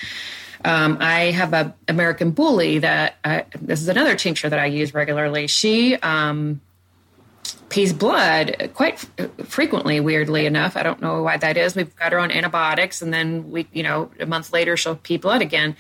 um, 0.66 0.98
I 1.00 1.32
have 1.32 1.54
a 1.54 1.76
American 1.88 2.32
Bully 2.32 2.80
that 2.80 3.16
I, 3.24 3.46
this 3.62 3.82
is 3.82 3.88
another 3.88 4.16
tincture 4.16 4.50
that 4.50 4.60
I 4.60 4.66
use 4.66 4.94
regularly. 4.94 5.48
She 5.48 5.96
um, 5.96 6.62
pees 7.70 7.94
blood 7.94 8.72
quite 8.74 9.00
frequently. 9.46 10.00
Weirdly 10.00 10.46
enough, 10.46 10.76
I 10.76 10.84
don't 10.84 11.02
know 11.02 11.24
why 11.24 11.38
that 11.38 11.56
is. 11.56 11.76
We've 11.76 11.96
got 11.96 12.12
her 12.12 12.20
on 12.20 12.32
antibiotics, 12.32 13.02
and 13.02 13.14
then 13.14 13.52
we, 13.52 13.68
you 13.72 13.84
know, 13.84 14.12
a 14.20 14.26
month 14.26 14.52
later 14.52 14.76
she'll 14.76 14.96
pee 14.96 15.18
blood 15.18 15.42
again. 15.42 15.76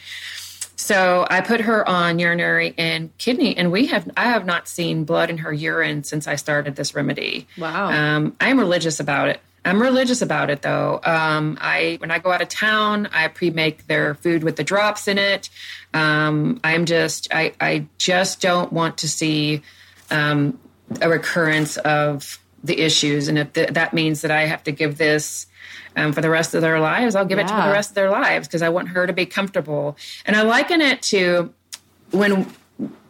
So 0.75 1.27
I 1.29 1.41
put 1.41 1.59
her 1.61 1.87
on 1.87 2.19
urinary 2.19 2.73
and 2.77 3.15
kidney, 3.17 3.57
and 3.57 3.69
we 3.69 3.87
have 3.87 4.09
I 4.15 4.25
have 4.25 4.45
not 4.45 4.69
seen 4.69 5.03
blood 5.03 5.29
in 5.29 5.39
her 5.39 5.51
urine 5.51 6.05
since 6.05 6.25
I 6.25 6.35
started 6.35 6.77
this 6.77 6.95
remedy. 6.95 7.47
Wow! 7.57 7.89
Um, 7.89 8.37
I 8.39 8.49
am 8.49 8.59
religious 8.59 9.01
about 9.01 9.27
it. 9.27 9.41
I'm 9.69 9.81
religious 9.81 10.21
about 10.21 10.49
it 10.49 10.61
though. 10.61 10.99
Um, 11.03 11.57
I 11.61 11.97
when 11.99 12.11
I 12.11 12.19
go 12.19 12.31
out 12.31 12.41
of 12.41 12.49
town, 12.49 13.07
I 13.11 13.27
pre-make 13.27 13.87
their 13.87 14.15
food 14.15 14.43
with 14.43 14.55
the 14.55 14.63
drops 14.63 15.07
in 15.07 15.17
it. 15.17 15.49
Um, 15.93 16.59
I'm 16.63 16.85
just 16.85 17.27
I 17.31 17.53
I 17.61 17.85
just 17.97 18.41
don't 18.41 18.73
want 18.73 18.97
to 18.99 19.07
see 19.07 19.61
um, 20.09 20.59
a 21.01 21.09
recurrence 21.09 21.77
of 21.77 22.39
the 22.63 22.79
issues, 22.79 23.27
and 23.27 23.37
if 23.37 23.53
that 23.53 23.93
means 23.93 24.21
that 24.21 24.31
I 24.31 24.47
have 24.47 24.63
to 24.63 24.71
give 24.71 24.97
this 24.97 25.45
um, 25.95 26.13
for 26.13 26.21
the 26.21 26.29
rest 26.29 26.55
of 26.55 26.61
their 26.61 26.79
lives, 26.79 27.15
I'll 27.15 27.25
give 27.25 27.37
yeah. 27.37 27.45
it 27.45 27.47
to 27.49 27.67
the 27.67 27.71
rest 27.71 27.91
of 27.91 27.95
their 27.95 28.09
lives 28.09 28.47
because 28.47 28.61
I 28.61 28.69
want 28.69 28.89
her 28.89 29.05
to 29.05 29.13
be 29.13 29.25
comfortable. 29.25 29.97
And 30.25 30.35
I 30.35 30.41
liken 30.41 30.81
it 30.81 31.01
to 31.03 31.53
when 32.11 32.47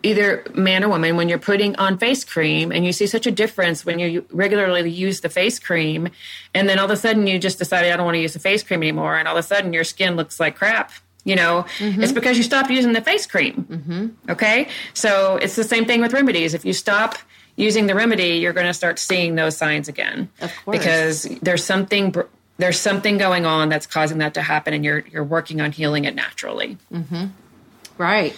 either 0.02 0.46
man 0.56 0.84
or 0.84 0.90
woman 0.90 1.16
when 1.16 1.30
you're 1.30 1.38
putting 1.38 1.76
on 1.76 1.98
face 1.98 2.24
cream 2.24 2.72
and 2.72 2.86
you 2.86 2.94
see 2.94 3.06
such 3.06 3.28
a 3.28 3.32
difference 3.32 3.86
when 3.86 4.00
you 4.00 4.26
regularly 4.32 4.90
use 4.90 5.22
the 5.22 5.30
face 5.30 5.60
cream 5.60 6.10
and 6.54 6.70
then 6.70 6.80
all 6.80 6.86
of 6.86 6.92
a 6.92 6.98
sudden 6.98 7.28
you 7.28 7.38
just 7.38 7.60
decided 7.60 7.92
I 7.92 7.98
don't 7.98 8.06
want 8.06 8.16
to 8.16 8.22
use 8.22 8.34
the 8.34 8.40
face 8.40 8.64
cream 8.64 8.82
anymore 8.82 9.18
and 9.18 9.28
all 9.28 9.36
of 9.36 9.44
a 9.44 9.48
sudden 9.48 9.74
your 9.74 9.84
skin 9.84 10.16
looks 10.16 10.40
like 10.40 10.56
crap 10.56 10.92
you 11.26 11.36
know? 11.36 11.66
Mm-hmm. 11.78 12.02
it's 12.02 12.14
because 12.14 12.38
you 12.38 12.44
stopped 12.44 12.70
using 12.70 12.94
the 12.94 13.02
face 13.02 13.26
cream. 13.26 13.68
Mm-hmm. 13.70 14.32
okay? 14.32 14.70
So 14.94 15.36
it's 15.36 15.56
the 15.56 15.66
same 15.66 15.86
thing 15.86 16.02
with 16.02 16.14
remedies. 16.14 16.54
If 16.54 16.64
you 16.64 16.74
stop 16.74 17.18
using 17.58 17.88
the 17.88 17.94
remedy 17.94 18.38
you're 18.38 18.54
going 18.54 18.68
to 18.68 18.74
start 18.74 18.98
seeing 18.98 19.36
those 19.36 19.58
signs 19.58 19.88
again. 19.90 20.30
Of 20.42 20.54
course. 20.64 20.78
Because 20.78 21.24
there's 21.42 21.64
something 21.64 22.16
there's 22.58 22.80
something 22.80 23.18
going 23.18 23.46
on 23.46 23.70
that's 23.70 23.86
causing 23.86 24.18
that 24.20 24.34
to 24.34 24.42
happen 24.42 24.74
and 24.74 24.84
you're 24.84 25.00
you're 25.12 25.24
working 25.24 25.60
on 25.62 25.72
healing 25.74 26.06
it 26.06 26.16
naturally. 26.16 26.78
Mm-hmm. 26.92 27.26
right 27.98 28.36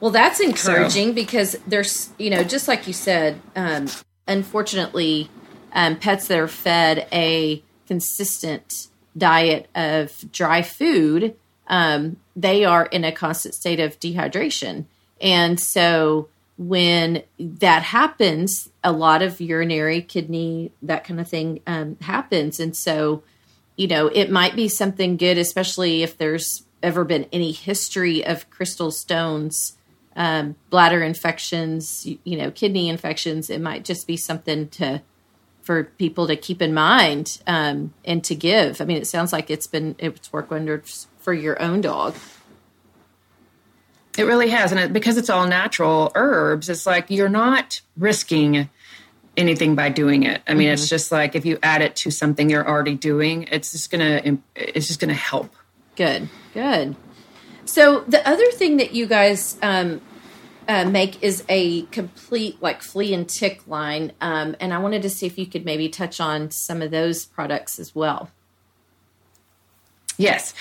well, 0.00 0.10
that's 0.10 0.40
encouraging 0.40 1.08
so. 1.08 1.14
because 1.14 1.56
there's, 1.66 2.10
you 2.18 2.30
know, 2.30 2.44
just 2.44 2.68
like 2.68 2.86
you 2.86 2.92
said, 2.92 3.40
um, 3.56 3.88
unfortunately, 4.26 5.28
um, 5.72 5.96
pets 5.96 6.28
that 6.28 6.38
are 6.38 6.48
fed 6.48 7.06
a 7.12 7.62
consistent 7.86 8.88
diet 9.16 9.68
of 9.74 10.30
dry 10.30 10.62
food, 10.62 11.34
um, 11.66 12.16
they 12.36 12.64
are 12.64 12.86
in 12.86 13.04
a 13.04 13.12
constant 13.12 13.54
state 13.54 13.80
of 13.80 13.98
dehydration. 13.98 14.84
And 15.20 15.58
so 15.58 16.28
when 16.56 17.22
that 17.38 17.82
happens, 17.82 18.68
a 18.82 18.92
lot 18.92 19.22
of 19.22 19.40
urinary, 19.40 20.02
kidney, 20.02 20.72
that 20.82 21.04
kind 21.04 21.20
of 21.20 21.28
thing 21.28 21.60
um, 21.66 21.96
happens. 22.00 22.60
And 22.60 22.76
so, 22.76 23.22
you 23.76 23.86
know, 23.86 24.08
it 24.08 24.30
might 24.30 24.56
be 24.56 24.68
something 24.68 25.16
good, 25.16 25.38
especially 25.38 26.02
if 26.02 26.18
there's 26.18 26.64
ever 26.82 27.04
been 27.04 27.26
any 27.32 27.52
history 27.52 28.24
of 28.24 28.48
crystal 28.50 28.90
stones, 28.90 29.77
um, 30.18 30.56
bladder 30.68 31.00
infections, 31.02 32.04
you, 32.04 32.18
you 32.24 32.36
know, 32.36 32.50
kidney 32.50 32.88
infections. 32.88 33.48
It 33.48 33.60
might 33.60 33.84
just 33.84 34.06
be 34.06 34.16
something 34.16 34.68
to 34.70 35.00
for 35.62 35.84
people 35.84 36.26
to 36.26 36.34
keep 36.34 36.60
in 36.60 36.74
mind 36.74 37.40
um, 37.46 37.94
and 38.04 38.24
to 38.24 38.34
give. 38.34 38.80
I 38.80 38.84
mean, 38.84 38.96
it 38.96 39.06
sounds 39.06 39.32
like 39.32 39.48
it's 39.48 39.68
been 39.68 39.94
it's 39.98 40.32
worked 40.32 40.50
wonders 40.50 41.06
for 41.20 41.32
your 41.32 41.60
own 41.62 41.80
dog. 41.80 42.16
It 44.18 44.24
really 44.24 44.48
has, 44.48 44.72
and 44.72 44.80
it, 44.80 44.92
because 44.92 45.16
it's 45.16 45.30
all 45.30 45.46
natural 45.46 46.10
herbs, 46.16 46.68
it's 46.68 46.84
like 46.84 47.08
you're 47.08 47.28
not 47.28 47.80
risking 47.96 48.68
anything 49.36 49.76
by 49.76 49.88
doing 49.88 50.24
it. 50.24 50.42
I 50.48 50.54
mean, 50.54 50.66
mm-hmm. 50.66 50.72
it's 50.72 50.88
just 50.88 51.12
like 51.12 51.36
if 51.36 51.46
you 51.46 51.60
add 51.62 51.80
it 51.80 51.94
to 51.96 52.10
something 52.10 52.50
you're 52.50 52.68
already 52.68 52.96
doing, 52.96 53.44
it's 53.52 53.70
just 53.70 53.92
gonna 53.92 54.38
it's 54.56 54.88
just 54.88 54.98
gonna 54.98 55.14
help. 55.14 55.54
Good, 55.94 56.28
good. 56.54 56.96
So 57.68 58.00
the 58.08 58.26
other 58.26 58.50
thing 58.52 58.78
that 58.78 58.94
you 58.94 59.06
guys 59.06 59.58
um, 59.60 60.00
uh, 60.66 60.86
make 60.86 61.22
is 61.22 61.44
a 61.50 61.82
complete 61.82 62.62
like 62.62 62.82
flea 62.82 63.12
and 63.12 63.28
tick 63.28 63.60
line, 63.68 64.12
um, 64.22 64.56
and 64.58 64.72
I 64.72 64.78
wanted 64.78 65.02
to 65.02 65.10
see 65.10 65.26
if 65.26 65.36
you 65.36 65.44
could 65.44 65.66
maybe 65.66 65.90
touch 65.90 66.18
on 66.18 66.50
some 66.50 66.80
of 66.80 66.90
those 66.90 67.26
products 67.26 67.78
as 67.78 67.94
well. 67.94 68.30
Yes. 70.16 70.54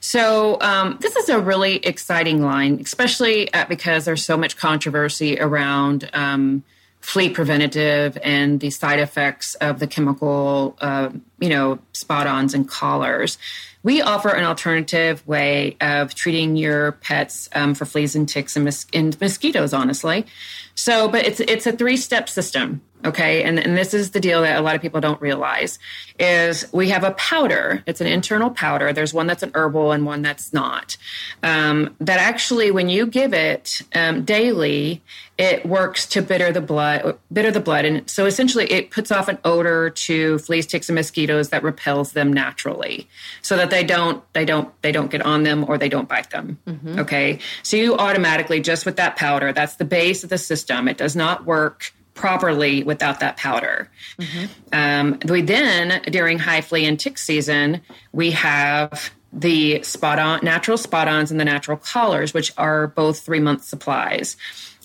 So 0.00 0.58
um, 0.62 0.96
this 1.00 1.14
is 1.16 1.28
a 1.28 1.38
really 1.38 1.76
exciting 1.76 2.42
line, 2.42 2.80
especially 2.80 3.52
uh, 3.52 3.66
because 3.66 4.06
there's 4.06 4.24
so 4.24 4.38
much 4.38 4.56
controversy 4.56 5.38
around 5.38 6.08
um, 6.14 6.64
flea 7.00 7.28
preventative 7.28 8.16
and 8.24 8.58
the 8.58 8.70
side 8.70 9.00
effects 9.00 9.54
of 9.56 9.80
the 9.80 9.86
chemical, 9.86 10.76
uh, 10.80 11.10
you 11.38 11.50
know, 11.50 11.78
spot 11.92 12.26
ons 12.26 12.54
and 12.54 12.66
collars. 12.66 13.36
We 13.84 14.02
offer 14.02 14.30
an 14.30 14.44
alternative 14.44 15.24
way 15.26 15.76
of 15.80 16.14
treating 16.14 16.56
your 16.56 16.92
pets 16.92 17.48
um, 17.54 17.74
for 17.74 17.84
fleas 17.84 18.16
and 18.16 18.28
ticks 18.28 18.56
and, 18.56 18.64
mos- 18.64 18.86
and 18.92 19.18
mosquitoes, 19.20 19.72
honestly. 19.72 20.26
So, 20.74 21.06
but 21.06 21.24
it's 21.26 21.38
it's 21.40 21.66
a 21.66 21.72
three 21.72 21.96
step 21.96 22.28
system. 22.28 22.80
Okay, 23.04 23.42
and, 23.42 23.58
and 23.58 23.76
this 23.76 23.92
is 23.92 24.12
the 24.12 24.20
deal 24.20 24.40
that 24.42 24.58
a 24.58 24.62
lot 24.62 24.76
of 24.76 24.80
people 24.80 25.00
don't 25.00 25.20
realize 25.20 25.78
is 26.18 26.66
we 26.72 26.88
have 26.88 27.04
a 27.04 27.10
powder. 27.12 27.82
It's 27.86 28.00
an 28.00 28.06
internal 28.06 28.48
powder. 28.48 28.94
There's 28.94 29.12
one 29.12 29.26
that's 29.26 29.42
an 29.42 29.50
herbal 29.54 29.92
and 29.92 30.06
one 30.06 30.22
that's 30.22 30.54
not. 30.54 30.96
Um, 31.42 31.94
that 32.00 32.18
actually, 32.18 32.70
when 32.70 32.88
you 32.88 33.06
give 33.06 33.34
it 33.34 33.82
um, 33.94 34.24
daily, 34.24 35.02
it 35.36 35.66
works 35.66 36.06
to 36.06 36.22
bitter 36.22 36.50
the 36.50 36.62
blood, 36.62 37.18
bitter 37.30 37.50
the 37.50 37.60
blood, 37.60 37.84
and 37.84 38.08
so 38.08 38.24
essentially 38.24 38.70
it 38.72 38.90
puts 38.90 39.10
off 39.10 39.28
an 39.28 39.36
odor 39.44 39.90
to 39.90 40.38
fleas, 40.38 40.66
ticks, 40.66 40.88
and 40.88 40.94
mosquitoes 40.94 41.50
that 41.50 41.62
repels 41.62 42.12
them 42.12 42.32
naturally, 42.32 43.06
so 43.42 43.56
that 43.56 43.68
they 43.68 43.84
don't 43.84 44.22
they 44.32 44.46
don't 44.46 44.70
they 44.80 44.92
don't 44.92 45.10
get 45.10 45.20
on 45.22 45.42
them 45.42 45.68
or 45.68 45.76
they 45.76 45.88
don't 45.88 46.08
bite 46.08 46.30
them. 46.30 46.58
Mm-hmm. 46.66 47.00
Okay, 47.00 47.40
so 47.62 47.76
you 47.76 47.96
automatically 47.96 48.60
just 48.60 48.86
with 48.86 48.96
that 48.96 49.16
powder, 49.16 49.52
that's 49.52 49.76
the 49.76 49.84
base 49.84 50.24
of 50.24 50.30
the 50.30 50.38
system. 50.38 50.88
It 50.88 50.96
does 50.96 51.16
not 51.16 51.44
work 51.44 51.92
properly 52.14 52.82
without 52.84 53.20
that 53.20 53.36
powder. 53.36 53.90
Mm-hmm. 54.18 54.46
Um, 54.72 55.18
we 55.28 55.42
then, 55.42 56.00
during 56.10 56.38
high 56.38 56.60
flea 56.60 56.86
and 56.86 56.98
tick 56.98 57.18
season, 57.18 57.80
we 58.12 58.30
have 58.32 59.12
the 59.32 59.82
spot 59.82 60.18
on 60.18 60.40
natural 60.44 60.78
spot 60.78 61.08
ons 61.08 61.30
and 61.30 61.40
the 61.40 61.44
natural 61.44 61.76
collars, 61.76 62.32
which 62.32 62.52
are 62.56 62.86
both 62.88 63.20
three 63.20 63.40
month 63.40 63.64
supplies. 63.64 64.36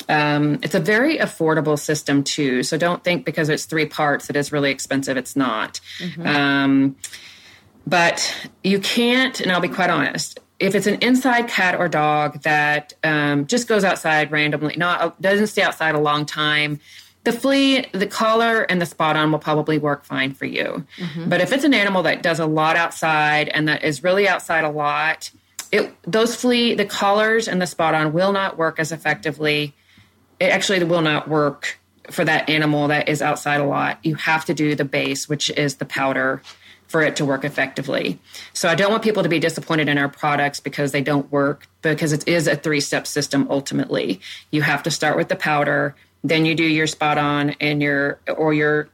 Um, 0.07 0.59
it's 0.63 0.73
a 0.73 0.79
very 0.79 1.17
affordable 1.17 1.77
system 1.77 2.23
too. 2.23 2.63
So 2.63 2.77
don't 2.77 3.03
think 3.03 3.25
because 3.25 3.49
it's 3.49 3.65
three 3.65 3.85
parts 3.85 4.29
it 4.29 4.35
is 4.35 4.51
really 4.51 4.71
expensive. 4.71 5.17
It's 5.17 5.35
not. 5.35 5.79
Mm-hmm. 5.99 6.25
Um, 6.25 6.95
but 7.85 8.49
you 8.63 8.79
can't, 8.79 9.39
and 9.39 9.51
I'll 9.51 9.61
be 9.61 9.67
quite 9.67 9.89
honest, 9.89 10.39
if 10.59 10.75
it's 10.75 10.87
an 10.87 10.95
inside 11.01 11.47
cat 11.47 11.79
or 11.79 11.87
dog 11.87 12.41
that 12.41 12.93
um, 13.03 13.47
just 13.47 13.67
goes 13.67 13.83
outside 13.83 14.31
randomly, 14.31 14.75
not 14.77 15.19
doesn't 15.21 15.47
stay 15.47 15.61
outside 15.61 15.95
a 15.95 15.99
long 15.99 16.25
time, 16.25 16.79
the 17.23 17.33
flea, 17.33 17.85
the 17.91 18.07
collar, 18.07 18.61
and 18.63 18.81
the 18.81 18.85
spot 18.85 19.15
on 19.15 19.31
will 19.31 19.39
probably 19.39 19.77
work 19.77 20.05
fine 20.05 20.33
for 20.33 20.45
you. 20.45 20.85
Mm-hmm. 20.97 21.29
But 21.29 21.41
if 21.41 21.51
it's 21.51 21.63
an 21.63 21.73
animal 21.73 22.03
that 22.03 22.23
does 22.23 22.39
a 22.39 22.45
lot 22.45 22.75
outside 22.75 23.49
and 23.49 23.67
that 23.67 23.83
is 23.83 24.03
really 24.03 24.27
outside 24.27 24.63
a 24.63 24.69
lot, 24.69 25.29
it, 25.71 25.93
those 26.03 26.35
flea, 26.35 26.75
the 26.75 26.85
collars 26.85 27.47
and 27.47 27.61
the 27.61 27.67
spot 27.67 27.93
on 27.93 28.13
will 28.13 28.31
not 28.31 28.57
work 28.57 28.79
as 28.79 28.91
effectively. 28.91 29.75
It 30.39 30.45
actually 30.45 30.83
will 30.83 31.01
not 31.01 31.27
work 31.27 31.79
for 32.09 32.25
that 32.25 32.49
animal 32.49 32.87
that 32.87 33.09
is 33.09 33.21
outside 33.21 33.61
a 33.61 33.65
lot. 33.65 33.99
You 34.03 34.15
have 34.15 34.45
to 34.45 34.53
do 34.53 34.73
the 34.73 34.85
base, 34.85 35.29
which 35.29 35.49
is 35.51 35.75
the 35.75 35.85
powder, 35.85 36.41
for 36.87 37.03
it 37.03 37.17
to 37.17 37.25
work 37.25 37.45
effectively. 37.45 38.19
So 38.53 38.67
I 38.67 38.73
don't 38.73 38.89
want 38.89 39.03
people 39.03 39.21
to 39.21 39.29
be 39.29 39.37
disappointed 39.37 39.87
in 39.87 39.99
our 39.99 40.09
products 40.09 40.59
because 40.59 40.91
they 40.91 41.01
don't 41.01 41.31
work, 41.31 41.67
because 41.83 42.13
it 42.13 42.27
is 42.27 42.47
a 42.47 42.55
three 42.55 42.81
step 42.81 43.05
system 43.05 43.45
ultimately. 43.51 44.21
You 44.49 44.63
have 44.63 44.81
to 44.83 44.91
start 44.91 45.15
with 45.15 45.29
the 45.29 45.35
powder 45.35 45.95
then 46.23 46.45
you 46.45 46.55
do 46.55 46.63
your 46.63 46.87
spot 46.87 47.17
on 47.17 47.51
and 47.61 47.81
your 47.81 48.19
or 48.27 48.53
your 48.53 48.89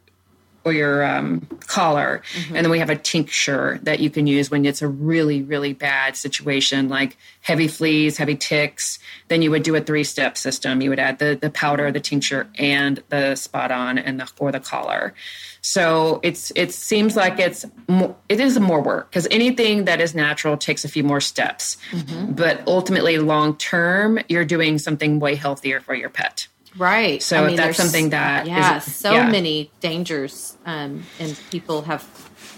or 0.65 0.73
your 0.73 1.05
um, 1.05 1.41
collar, 1.67 2.23
mm-hmm. 2.33 2.55
and 2.55 2.65
then 2.65 2.71
we 2.71 2.79
have 2.79 2.89
a 2.89 2.95
tincture 2.95 3.79
that 3.83 3.99
you 3.99 4.09
can 4.09 4.25
use 4.25 4.49
when 4.49 4.65
it's 4.65 4.81
a 4.81 4.87
really 4.87 5.43
really 5.43 5.73
bad 5.73 6.17
situation 6.17 6.89
like 6.89 7.17
heavy 7.41 7.67
fleas, 7.67 8.17
heavy 8.17 8.35
ticks. 8.35 8.97
Then 9.27 9.43
you 9.43 9.51
would 9.51 9.61
do 9.61 9.75
a 9.75 9.81
three 9.81 10.03
step 10.03 10.37
system. 10.37 10.81
You 10.81 10.89
would 10.89 10.99
add 10.99 11.19
the 11.19 11.37
the 11.39 11.51
powder, 11.51 11.91
the 11.91 11.99
tincture, 11.99 12.47
and 12.55 13.03
the 13.09 13.35
spot 13.35 13.71
on 13.71 13.99
and 13.99 14.19
the 14.19 14.31
or 14.39 14.51
the 14.51 14.59
collar. 14.59 15.13
So 15.61 16.19
it's 16.23 16.51
it 16.55 16.71
seems 16.71 17.15
like 17.15 17.39
it's 17.39 17.65
more, 17.87 18.15
it 18.29 18.39
is 18.39 18.59
more 18.59 18.81
work 18.81 19.09
because 19.09 19.27
anything 19.29 19.85
that 19.85 20.01
is 20.01 20.13
natural 20.13 20.57
takes 20.57 20.83
a 20.83 20.87
few 20.87 21.03
more 21.03 21.21
steps, 21.21 21.77
mm-hmm. 21.91 22.33
but 22.33 22.61
ultimately 22.67 23.17
long 23.17 23.55
term 23.57 24.19
you're 24.29 24.45
doing 24.45 24.79
something 24.79 25.19
way 25.19 25.35
healthier 25.35 25.79
for 25.79 25.93
your 25.93 26.09
pet. 26.09 26.47
Right. 26.77 27.21
So 27.21 27.43
I 27.43 27.47
mean, 27.47 27.55
that's 27.55 27.77
something 27.77 28.09
that 28.09 28.47
yeah, 28.47 28.77
is, 28.77 28.95
so 28.95 29.13
yeah. 29.13 29.29
many 29.29 29.71
dangers, 29.79 30.57
um, 30.65 31.03
and 31.19 31.39
people 31.49 31.83
have 31.83 32.05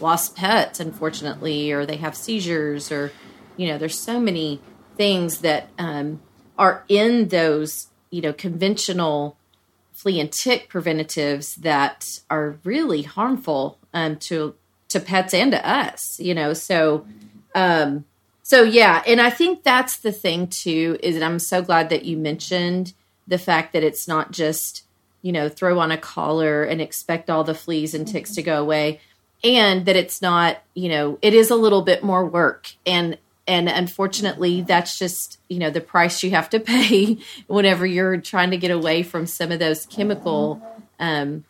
lost 0.02 0.36
pets, 0.36 0.80
unfortunately, 0.80 1.72
or 1.72 1.86
they 1.86 1.98
have 1.98 2.16
seizures, 2.16 2.92
or 2.92 3.12
you 3.58 3.68
know, 3.68 3.78
there's 3.78 4.00
so 4.00 4.20
many 4.20 4.60
things 4.96 5.40
that 5.40 5.70
um, 5.78 6.20
are 6.58 6.84
in 6.88 7.28
those 7.28 7.88
you 8.10 8.22
know 8.22 8.34
conventional 8.34 9.38
flea 9.94 10.20
and 10.20 10.32
tick 10.32 10.68
preventatives 10.70 11.56
that 11.56 12.06
are 12.30 12.58
really 12.64 13.04
harmful 13.04 13.78
um, 13.94 14.16
to 14.16 14.56
to 14.90 15.00
pets 15.00 15.34
and 15.34 15.52
to 15.52 15.70
us. 15.70 16.20
You 16.20 16.34
know, 16.34 16.54
so. 16.54 17.06
Um, 17.54 18.06
so 18.44 18.64
yeah, 18.64 19.04
and 19.06 19.20
I 19.20 19.30
think 19.30 19.64
that's 19.64 19.98
the 19.98 20.12
thing 20.14 20.48
too. 20.48 20.98
Is 21.04 21.16
that 21.16 21.24
I'm 21.24 21.40
so 21.40 21.62
glad 21.62 21.90
that 21.90 22.06
you 22.06 22.16
mentioned 22.16 22.94
the 23.28 23.38
fact 23.38 23.74
that 23.74 23.84
it's 23.84 24.08
not 24.08 24.32
just 24.32 24.84
you 25.22 25.32
know 25.32 25.50
throw 25.50 25.80
on 25.80 25.92
a 25.92 25.98
collar 25.98 26.64
and 26.64 26.82
expect 26.82 27.30
all 27.30 27.44
the 27.44 27.56
fleas 27.56 27.94
and 27.94 28.08
ticks 28.08 28.34
to 28.36 28.42
go 28.42 28.62
away 28.62 29.00
and 29.44 29.86
that 29.86 29.96
it's 29.96 30.22
not 30.22 30.62
you 30.74 30.90
know 30.90 31.18
it 31.22 31.34
is 31.34 31.50
a 31.50 31.56
little 31.56 31.82
bit 31.82 32.04
more 32.04 32.26
work. 32.26 32.72
And 32.86 33.18
and 33.48 33.70
unfortunately 33.70 34.62
that's 34.62 34.98
just 34.98 35.40
you 35.48 35.60
know 35.60 35.70
the 35.70 35.82
price 35.82 36.24
you 36.24 36.32
have 36.32 36.50
to 36.50 36.60
pay 36.60 37.18
whenever 37.48 37.86
you're 37.86 38.18
trying 38.18 38.52
to 38.52 38.58
get 38.58 38.72
away 38.72 39.04
from 39.04 39.26
some 39.26 39.52
of 39.52 39.60
those 39.60 39.86
chemical 39.86 40.62
um 41.00 41.44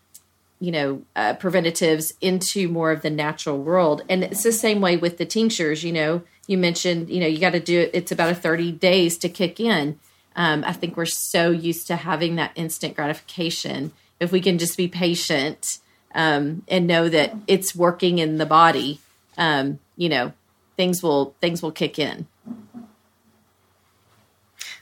you 0.60 0.72
know 0.72 1.02
uh, 1.16 1.34
preventatives 1.36 2.14
into 2.20 2.68
more 2.68 2.92
of 2.92 3.02
the 3.02 3.10
natural 3.10 3.58
world. 3.58 4.04
And 4.10 4.24
it's 4.24 4.44
the 4.44 4.52
same 4.52 4.82
way 4.82 4.98
with 4.98 5.18
the 5.18 5.26
tinctures 5.26 5.84
you 5.84 5.94
know. 5.94 6.24
You 6.48 6.58
mentioned 6.58 7.10
you 7.10 7.20
know 7.20 7.28
you 7.28 7.40
got 7.40 7.52
to 7.52 7.60
do 7.60 7.82
it 7.82 7.92
it's 7.94 8.12
about 8.12 8.32
a 8.32 8.36
30 8.36 8.74
days 8.74 9.18
to 9.20 9.30
kick 9.30 9.60
in 9.60 10.00
um, 10.38 10.64
I 10.64 10.72
think 10.72 10.96
we're 10.96 11.06
so 11.06 11.50
used 11.50 11.88
to 11.88 11.96
having 11.96 12.36
that 12.36 12.52
instant 12.56 12.96
gratification. 12.96 13.92
If 14.20 14.32
we 14.32 14.40
can 14.40 14.60
just 14.60 14.78
be 14.78 14.88
patient 14.88 15.80
um, 16.14 16.64
and 16.68 16.86
know 16.86 17.10
that 17.10 17.36
it's 17.48 17.76
working 17.76 18.20
in 18.20 18.38
the 18.38 18.46
body, 18.46 19.02
um, 19.38 19.80
you 19.98 20.10
know, 20.10 20.32
things 20.78 21.02
will 21.02 21.36
things 21.42 21.62
will 21.62 21.72
kick 21.72 21.98
in. 21.98 22.28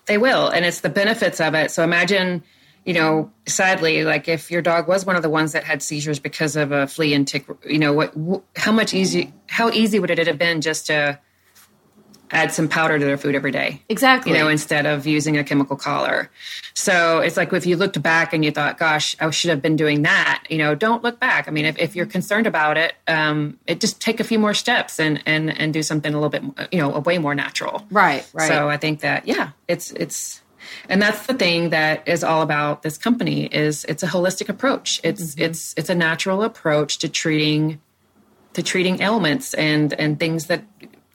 They 0.08 0.18
will, 0.18 0.50
and 0.50 0.66
it's 0.66 0.82
the 0.82 0.90
benefits 0.90 1.40
of 1.40 1.56
it. 1.56 1.72
So 1.72 1.84
imagine, 1.84 2.44
you 2.86 2.94
know, 2.94 3.32
sadly, 3.48 4.04
like 4.04 4.28
if 4.28 4.52
your 4.52 4.62
dog 4.62 4.88
was 4.88 5.06
one 5.06 5.16
of 5.16 5.24
the 5.24 5.30
ones 5.30 5.54
that 5.54 5.64
had 5.64 5.82
seizures 5.82 6.20
because 6.20 6.56
of 6.58 6.72
a 6.72 6.86
flea 6.86 7.14
and 7.14 7.28
tick, 7.28 7.46
you 7.66 7.80
know, 7.80 7.94
what, 7.94 8.14
how 8.56 8.72
much 8.72 8.94
easy, 8.94 9.34
how 9.48 9.72
easy 9.72 10.00
would 10.00 10.12
it 10.12 10.28
have 10.28 10.38
been 10.38 10.62
just 10.62 10.88
to 10.88 11.18
add 12.32 12.52
some 12.52 12.68
powder 12.68 12.98
to 12.98 13.06
their 13.06 13.18
food 13.18 13.36
every 13.36 13.52
day. 13.52 13.82
Exactly. 13.90 14.32
You 14.32 14.38
know, 14.38 14.48
instead 14.48 14.86
of 14.86 15.06
using 15.06 15.38
a 15.38 15.44
chemical 15.44 15.76
collar. 15.76 16.30
So 16.74 17.20
it's 17.20 17.38
like 17.38 17.54
if 17.54 17.66
you 17.66 17.78
looked 17.78 18.02
back 18.02 18.34
and 18.34 18.44
you 18.44 18.52
thought, 18.52 18.78
gosh, 18.78 19.16
I 19.20 19.30
should 19.30 19.50
have 19.50 19.62
been 19.62 19.76
doing 19.76 20.02
that, 20.04 20.44
you 20.50 20.58
know, 20.58 20.76
don't 20.76 21.04
look 21.04 21.20
back. 21.20 21.48
I 21.48 21.52
mean, 21.52 21.66
if, 21.66 21.78
if 21.78 21.96
you're 21.96 22.06
concerned 22.06 22.48
about 22.48 22.78
it, 22.78 22.94
um, 23.08 23.60
it 23.68 23.80
just 23.80 24.02
take 24.02 24.20
a 24.20 24.24
few 24.24 24.40
more 24.40 24.54
steps 24.54 25.00
and, 25.00 25.22
and, 25.26 25.56
and 25.58 25.74
do 25.74 25.84
something 25.84 26.14
a 26.14 26.20
little 26.20 26.30
bit, 26.30 26.70
you 26.72 26.80
know, 26.80 26.94
a 26.94 27.00
way 27.00 27.18
more 27.18 27.36
natural. 27.36 27.86
Right, 27.92 28.28
right. 28.34 28.48
So 28.48 28.70
I 28.70 28.78
think 28.78 29.02
that, 29.02 29.28
yeah, 29.28 29.52
it's, 29.68 29.92
it's, 29.92 30.42
and 30.90 31.02
that's 31.02 31.28
the 31.28 31.34
thing 31.34 31.70
that 31.70 32.08
is 32.08 32.24
all 32.24 32.42
about 32.42 32.82
this 32.82 32.98
company 32.98 33.46
is 33.46 33.86
it's 33.86 34.02
a 34.02 34.08
holistic 34.08 34.50
approach 34.50 35.00
it's 35.04 35.36
mm-hmm. 35.36 35.44
it's 35.44 35.76
it's 35.78 35.92
a 35.92 35.96
natural 35.96 36.42
approach 36.42 36.98
to 36.98 37.08
treating 37.08 37.80
to 38.56 38.64
treating 38.64 39.02
ailments 39.02 39.54
and 39.54 39.94
and 39.94 40.20
things 40.20 40.48
that 40.48 40.64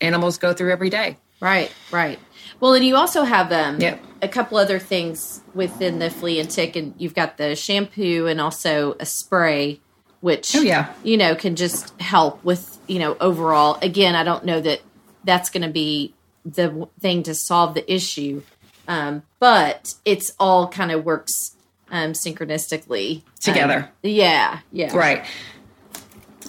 animals 0.01 0.39
go 0.39 0.53
through 0.53 0.73
every 0.73 0.91
day 0.91 1.17
right 1.41 1.73
right 1.91 2.19
well 2.61 2.75
and 2.75 2.85
you 2.85 2.97
also 2.97 3.23
have 3.23 3.53
um 3.53 3.81
yep. 3.81 4.03
a 4.23 4.29
couple 4.29 4.59
other 4.59 4.79
things 4.79 5.41
within 5.55 5.99
the 5.99 6.11
flea 6.11 6.41
and 6.41 6.51
tick 6.51 6.77
and 6.77 6.95
you've 6.99 7.15
got 7.15 7.37
the 7.37 7.57
shampoo 7.57 8.27
and 8.27 8.41
also 8.41 8.97
a 9.01 9.07
spray 9.07 9.81
which 10.21 10.55
oh, 10.55 10.61
yeah. 10.61 10.93
you 11.03 11.17
know 11.17 11.35
can 11.35 11.57
just 11.57 11.99
help 12.01 12.43
with 12.45 12.79
you 12.87 12.99
know 12.99 13.17
overall 13.21 13.79
again 13.83 14.15
i 14.15 14.23
don't 14.23 14.45
know 14.45 14.61
that 14.61 14.81
that's 15.25 15.51
going 15.51 15.63
to 15.63 15.73
be 15.73 16.15
the 16.45 16.89
thing 17.01 17.23
to 17.23 17.35
solve 17.35 17.75
the 17.75 17.93
issue 17.93 18.43
um, 18.89 19.23
but 19.39 19.95
it's 20.05 20.33
all 20.41 20.67
kind 20.67 20.91
of 20.91 21.05
works 21.05 21.55
um, 21.91 22.13
synchronistically 22.13 23.23
together. 23.41 23.79
Um, 23.79 23.89
yeah, 24.03 24.61
yeah, 24.73 24.97
right. 24.97 25.25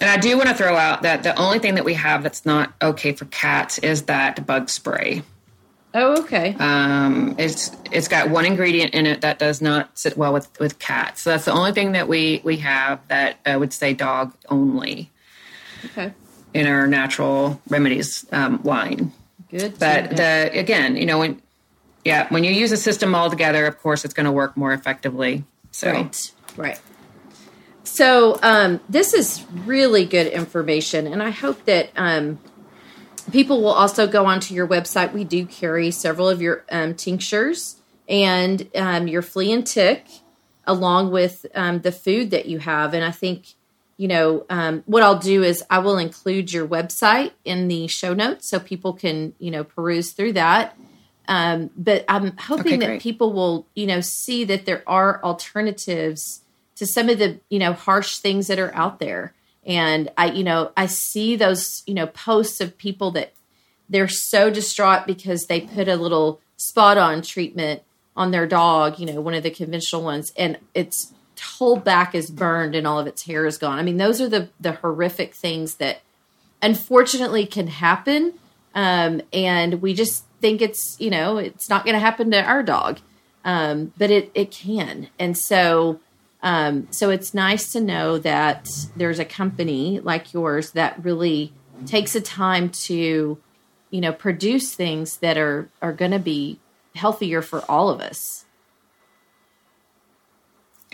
And 0.02 0.10
I 0.10 0.16
do 0.16 0.36
want 0.36 0.48
to 0.48 0.54
throw 0.54 0.74
out 0.74 1.02
that 1.02 1.22
the 1.22 1.32
only 1.40 1.60
thing 1.60 1.76
that 1.76 1.84
we 1.84 1.94
have 1.94 2.24
that's 2.24 2.44
not 2.44 2.72
okay 2.82 3.12
for 3.12 3.24
cats 3.26 3.78
is 3.78 4.02
that 4.02 4.44
bug 4.44 4.68
spray. 4.68 5.22
Oh, 5.94 6.22
okay. 6.22 6.56
Um, 6.58 7.36
it's 7.38 7.70
it's 7.92 8.08
got 8.08 8.28
one 8.28 8.44
ingredient 8.44 8.94
in 8.94 9.06
it 9.06 9.20
that 9.20 9.38
does 9.38 9.62
not 9.62 9.96
sit 9.96 10.16
well 10.16 10.32
with 10.32 10.58
with 10.58 10.80
cats. 10.80 11.22
So 11.22 11.30
that's 11.30 11.44
the 11.44 11.52
only 11.52 11.70
thing 11.70 11.92
that 11.92 12.08
we 12.08 12.40
we 12.42 12.56
have 12.56 13.06
that 13.08 13.36
I 13.46 13.56
would 13.56 13.72
say 13.72 13.94
dog 13.94 14.34
only. 14.48 15.08
Okay. 15.84 16.12
In 16.52 16.66
our 16.66 16.88
natural 16.88 17.60
remedies 17.68 18.26
um, 18.32 18.60
line. 18.64 19.12
Good. 19.50 19.78
But 19.78 20.16
the 20.16 20.50
again, 20.52 20.96
you 20.96 21.06
know, 21.06 21.20
when 21.20 21.40
yeah, 22.04 22.26
when 22.30 22.42
you 22.42 22.50
use 22.50 22.72
a 22.72 22.76
system 22.76 23.14
all 23.14 23.30
together, 23.30 23.66
of 23.66 23.80
course, 23.80 24.04
it's 24.04 24.14
going 24.14 24.26
to 24.26 24.32
work 24.32 24.56
more 24.56 24.72
effectively. 24.72 25.44
So. 25.70 25.92
Right, 25.92 26.32
right. 26.56 26.80
So 27.92 28.38
um, 28.42 28.80
this 28.88 29.12
is 29.12 29.44
really 29.66 30.06
good 30.06 30.26
information, 30.26 31.06
and 31.06 31.22
I 31.22 31.28
hope 31.28 31.66
that 31.66 31.90
um, 31.94 32.38
people 33.30 33.60
will 33.60 33.74
also 33.74 34.06
go 34.06 34.24
onto 34.24 34.54
your 34.54 34.66
website. 34.66 35.12
We 35.12 35.24
do 35.24 35.44
carry 35.44 35.90
several 35.90 36.26
of 36.30 36.40
your 36.40 36.64
um, 36.72 36.94
tinctures 36.94 37.82
and 38.08 38.66
um, 38.74 39.08
your 39.08 39.20
flea 39.20 39.52
and 39.52 39.66
tick, 39.66 40.06
along 40.66 41.10
with 41.10 41.44
um, 41.54 41.82
the 41.82 41.92
food 41.92 42.30
that 42.30 42.46
you 42.46 42.60
have. 42.60 42.94
And 42.94 43.04
I 43.04 43.10
think 43.10 43.56
you 43.98 44.08
know 44.08 44.46
um, 44.48 44.82
what 44.86 45.02
I'll 45.02 45.18
do 45.18 45.42
is 45.42 45.62
I 45.68 45.80
will 45.80 45.98
include 45.98 46.50
your 46.50 46.66
website 46.66 47.32
in 47.44 47.68
the 47.68 47.88
show 47.88 48.14
notes 48.14 48.48
so 48.48 48.58
people 48.58 48.94
can 48.94 49.34
you 49.38 49.50
know 49.50 49.64
peruse 49.64 50.12
through 50.12 50.32
that 50.32 50.78
um, 51.28 51.70
but 51.76 52.04
I'm 52.08 52.36
hoping 52.36 52.82
okay, 52.82 52.94
that 52.94 53.00
people 53.00 53.32
will, 53.32 53.66
you 53.74 53.86
know, 53.86 54.00
see 54.00 54.44
that 54.44 54.66
there 54.66 54.82
are 54.86 55.22
alternatives 55.22 56.41
to 56.82 56.86
some 56.86 57.08
of 57.08 57.20
the, 57.20 57.38
you 57.48 57.60
know, 57.60 57.72
harsh 57.72 58.16
things 58.16 58.48
that 58.48 58.58
are 58.58 58.74
out 58.74 58.98
there. 58.98 59.32
And 59.64 60.10
I, 60.18 60.32
you 60.32 60.42
know, 60.42 60.72
I 60.76 60.86
see 60.86 61.36
those, 61.36 61.84
you 61.86 61.94
know, 61.94 62.08
posts 62.08 62.60
of 62.60 62.76
people 62.76 63.12
that 63.12 63.32
they're 63.88 64.08
so 64.08 64.50
distraught 64.50 65.06
because 65.06 65.46
they 65.46 65.60
put 65.60 65.86
a 65.86 65.94
little 65.94 66.40
spot 66.56 66.98
on 66.98 67.22
treatment 67.22 67.82
on 68.16 68.32
their 68.32 68.48
dog, 68.48 68.98
you 68.98 69.06
know, 69.06 69.20
one 69.20 69.32
of 69.32 69.44
the 69.44 69.50
conventional 69.50 70.02
ones, 70.02 70.32
and 70.36 70.58
its 70.74 71.12
whole 71.40 71.76
back 71.76 72.16
is 72.16 72.32
burned 72.32 72.74
and 72.74 72.84
all 72.84 72.98
of 72.98 73.06
its 73.06 73.26
hair 73.26 73.46
is 73.46 73.58
gone. 73.58 73.78
I 73.78 73.82
mean, 73.82 73.98
those 73.98 74.20
are 74.20 74.28
the 74.28 74.48
the 74.58 74.72
horrific 74.72 75.36
things 75.36 75.76
that 75.76 76.00
unfortunately 76.60 77.46
can 77.46 77.68
happen. 77.68 78.34
Um, 78.74 79.22
and 79.32 79.80
we 79.80 79.94
just 79.94 80.24
think 80.40 80.60
it's 80.60 80.96
you 80.98 81.10
know 81.10 81.36
it's 81.36 81.68
not 81.68 81.84
going 81.84 81.94
to 81.94 82.00
happen 82.00 82.32
to 82.32 82.42
our 82.42 82.64
dog, 82.64 82.98
um, 83.44 83.92
but 83.96 84.10
it 84.10 84.32
it 84.34 84.50
can, 84.50 85.10
and 85.20 85.38
so 85.38 86.00
um, 86.42 86.88
so 86.90 87.10
it's 87.10 87.34
nice 87.34 87.70
to 87.72 87.80
know 87.80 88.18
that 88.18 88.68
there's 88.96 89.18
a 89.18 89.24
company 89.24 90.00
like 90.00 90.32
yours 90.32 90.72
that 90.72 91.02
really 91.04 91.52
takes 91.86 92.12
the 92.12 92.20
time 92.20 92.68
to 92.68 93.38
you 93.90 94.00
know 94.00 94.12
produce 94.12 94.74
things 94.74 95.18
that 95.18 95.36
are 95.36 95.68
are 95.80 95.92
going 95.92 96.10
to 96.10 96.18
be 96.18 96.58
healthier 96.94 97.42
for 97.42 97.60
all 97.70 97.88
of 97.88 98.00
us 98.00 98.44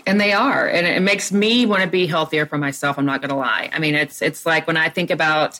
and 0.05 0.19
they 0.19 0.33
are 0.33 0.67
and 0.67 0.87
it 0.87 1.01
makes 1.01 1.31
me 1.31 1.65
want 1.65 1.83
to 1.83 1.89
be 1.89 2.07
healthier 2.07 2.45
for 2.45 2.57
myself 2.57 2.97
i'm 2.97 3.05
not 3.05 3.21
going 3.21 3.29
to 3.29 3.35
lie 3.35 3.69
i 3.73 3.79
mean 3.79 3.95
it's 3.95 4.21
it's 4.21 4.45
like 4.45 4.65
when 4.65 4.77
i 4.77 4.87
think 4.87 5.11
about 5.11 5.59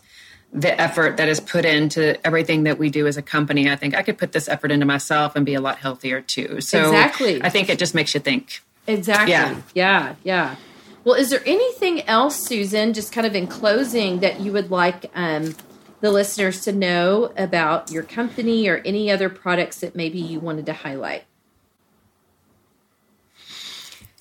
the 0.52 0.80
effort 0.80 1.18
that 1.18 1.30
is 1.30 1.40
put 1.40 1.66
into 1.66 2.26
everything 2.26 2.64
that 2.64 2.80
we 2.80 2.90
do 2.90 3.06
as 3.06 3.18
a 3.18 3.22
company, 3.22 3.70
I 3.70 3.76
think 3.76 3.96
I 3.96 4.02
could 4.02 4.18
put 4.18 4.32
this 4.32 4.48
effort 4.48 4.72
into 4.72 4.86
myself 4.86 5.36
and 5.36 5.46
be 5.46 5.54
a 5.54 5.62
lot 5.62 5.78
healthier 5.78 6.22
too. 6.22 6.60
So 6.62 6.86
exactly. 6.86 7.44
I 7.44 7.50
think 7.50 7.70
it 7.70 7.78
just 7.78 7.94
makes 7.94 8.14
you 8.14 8.20
think. 8.20 8.62
Exactly. 8.90 9.32
Yeah. 9.32 9.62
Yeah. 9.74 10.16
Yeah. 10.24 10.56
Well, 11.04 11.16
is 11.16 11.30
there 11.30 11.42
anything 11.46 12.02
else, 12.04 12.36
Susan, 12.36 12.94
just 12.94 13.12
kind 13.12 13.26
of 13.26 13.36
in 13.36 13.48
closing, 13.48 14.20
that 14.20 14.42
you 14.42 14.52
would 14.52 14.70
like 14.70 15.10
um, 15.16 15.56
the 16.02 16.12
listeners 16.12 16.62
to 16.66 16.74
know 16.74 17.32
about 17.38 17.92
your 17.92 18.04
company 18.04 18.68
or 18.68 18.78
any 18.86 19.10
other 19.10 19.30
products 19.30 19.80
that 19.80 19.96
maybe 19.96 20.20
you 20.20 20.40
wanted 20.40 20.66
to 20.66 20.74
highlight? 20.74 21.24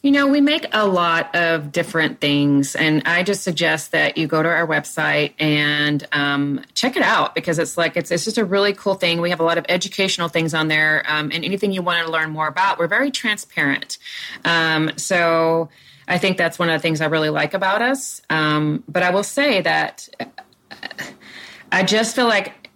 You 0.00 0.12
know, 0.12 0.28
we 0.28 0.40
make 0.40 0.64
a 0.70 0.87
lot 0.87 1.34
of 1.34 1.72
different 1.72 2.20
things, 2.20 2.76
and 2.76 3.02
I 3.04 3.24
just 3.24 3.42
suggest 3.42 3.90
that 3.90 4.16
you 4.16 4.28
go 4.28 4.40
to 4.40 4.48
our 4.48 4.64
website 4.64 5.32
and 5.40 6.06
um, 6.12 6.64
check 6.74 6.96
it 6.96 7.02
out 7.02 7.34
because 7.34 7.58
it's 7.58 7.76
like 7.76 7.96
it's 7.96 8.12
it's 8.12 8.24
just 8.24 8.38
a 8.38 8.44
really 8.44 8.72
cool 8.74 8.94
thing. 8.94 9.20
We 9.20 9.30
have 9.30 9.40
a 9.40 9.44
lot 9.44 9.58
of 9.58 9.66
educational 9.68 10.28
things 10.28 10.54
on 10.54 10.68
there, 10.68 11.02
um, 11.08 11.32
and 11.34 11.44
anything 11.44 11.72
you 11.72 11.82
want 11.82 12.06
to 12.06 12.12
learn 12.12 12.30
more 12.30 12.46
about, 12.46 12.78
we're 12.78 12.87
very 12.87 13.11
transparent. 13.11 13.98
Um, 14.44 14.92
so 14.96 15.68
I 16.06 16.18
think 16.18 16.38
that's 16.38 16.61
one 16.61 16.70
of 16.70 16.74
the 16.74 16.82
things 16.82 17.00
I 17.00 17.06
really 17.06 17.30
like 17.30 17.52
about 17.52 17.82
us. 17.82 18.22
Um, 18.30 18.84
but 18.87 19.02
I 19.02 19.11
will 19.11 19.24
say 19.24 19.62
that 19.62 20.08
I 21.72 21.82
just 21.82 22.14
feel 22.14 22.28
like 22.28 22.70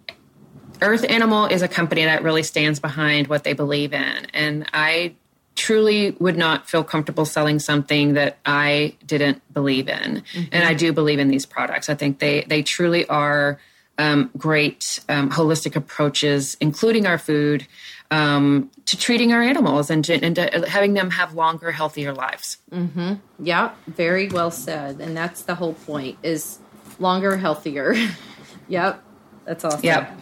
Earth 0.81 1.05
Animal 1.09 1.45
is 1.45 1.61
a 1.61 1.69
company 1.69 2.03
that 2.03 2.21
really 2.21 2.43
stands 2.43 2.81
behind 2.81 3.27
what 3.27 3.45
they 3.45 3.53
believe 3.53 3.93
in, 3.93 4.27
and 4.33 4.65
I 4.73 5.15
truly 5.55 6.11
would 6.19 6.37
not 6.37 6.69
feel 6.69 6.83
comfortable 6.83 7.25
selling 7.25 7.59
something 7.59 8.13
that 8.13 8.37
I 8.45 8.95
didn't 9.05 9.41
believe 9.53 9.87
in. 9.87 10.23
Mm-hmm. 10.33 10.43
And 10.51 10.63
I 10.63 10.73
do 10.73 10.93
believe 10.93 11.19
in 11.19 11.27
these 11.27 11.45
products. 11.45 11.89
I 11.89 11.95
think 11.95 12.19
they 12.19 12.41
they 12.41 12.63
truly 12.63 13.07
are 13.07 13.59
um, 13.97 14.31
great 14.37 14.99
um, 15.09 15.29
holistic 15.29 15.75
approaches, 15.75 16.57
including 16.59 17.05
our 17.05 17.17
food, 17.17 17.67
um, 18.09 18.71
to 18.85 18.97
treating 18.97 19.33
our 19.33 19.41
animals 19.41 19.89
and, 19.89 20.07
and 20.09 20.37
having 20.37 20.93
them 20.93 21.11
have 21.11 21.33
longer, 21.33 21.71
healthier 21.71 22.13
lives. 22.13 22.57
Mm-hmm. 22.71 23.13
Yeah, 23.39 23.73
very 23.87 24.29
well 24.29 24.51
said. 24.51 24.99
And 24.99 25.15
that's 25.15 25.43
the 25.43 25.55
whole 25.55 25.73
point: 25.73 26.17
is 26.23 26.59
longer, 26.99 27.37
healthier. 27.37 27.95
yep, 28.67 29.03
that's 29.45 29.63
awesome. 29.63 29.83
Yep. 29.83 30.19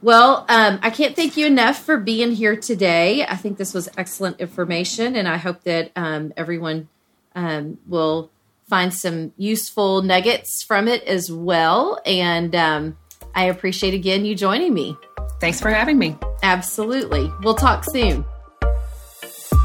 Well, 0.00 0.44
um, 0.48 0.78
I 0.82 0.90
can't 0.90 1.16
thank 1.16 1.36
you 1.36 1.46
enough 1.46 1.82
for 1.82 1.96
being 1.96 2.32
here 2.32 2.56
today. 2.56 3.24
I 3.24 3.36
think 3.36 3.58
this 3.58 3.74
was 3.74 3.88
excellent 3.96 4.40
information, 4.40 5.16
and 5.16 5.26
I 5.26 5.36
hope 5.36 5.64
that 5.64 5.90
um, 5.96 6.32
everyone 6.36 6.88
um, 7.34 7.78
will 7.86 8.30
find 8.68 8.92
some 8.92 9.32
useful 9.36 10.02
nuggets 10.02 10.62
from 10.62 10.88
it 10.88 11.02
as 11.04 11.32
well. 11.32 12.00
And 12.04 12.54
um, 12.54 12.96
I 13.34 13.44
appreciate 13.44 13.94
again 13.94 14.24
you 14.24 14.34
joining 14.34 14.74
me. 14.74 14.96
Thanks 15.40 15.60
for 15.60 15.70
having 15.70 15.98
me. 15.98 16.16
Absolutely. 16.42 17.32
We'll 17.42 17.54
talk 17.54 17.84
soon. 17.84 18.24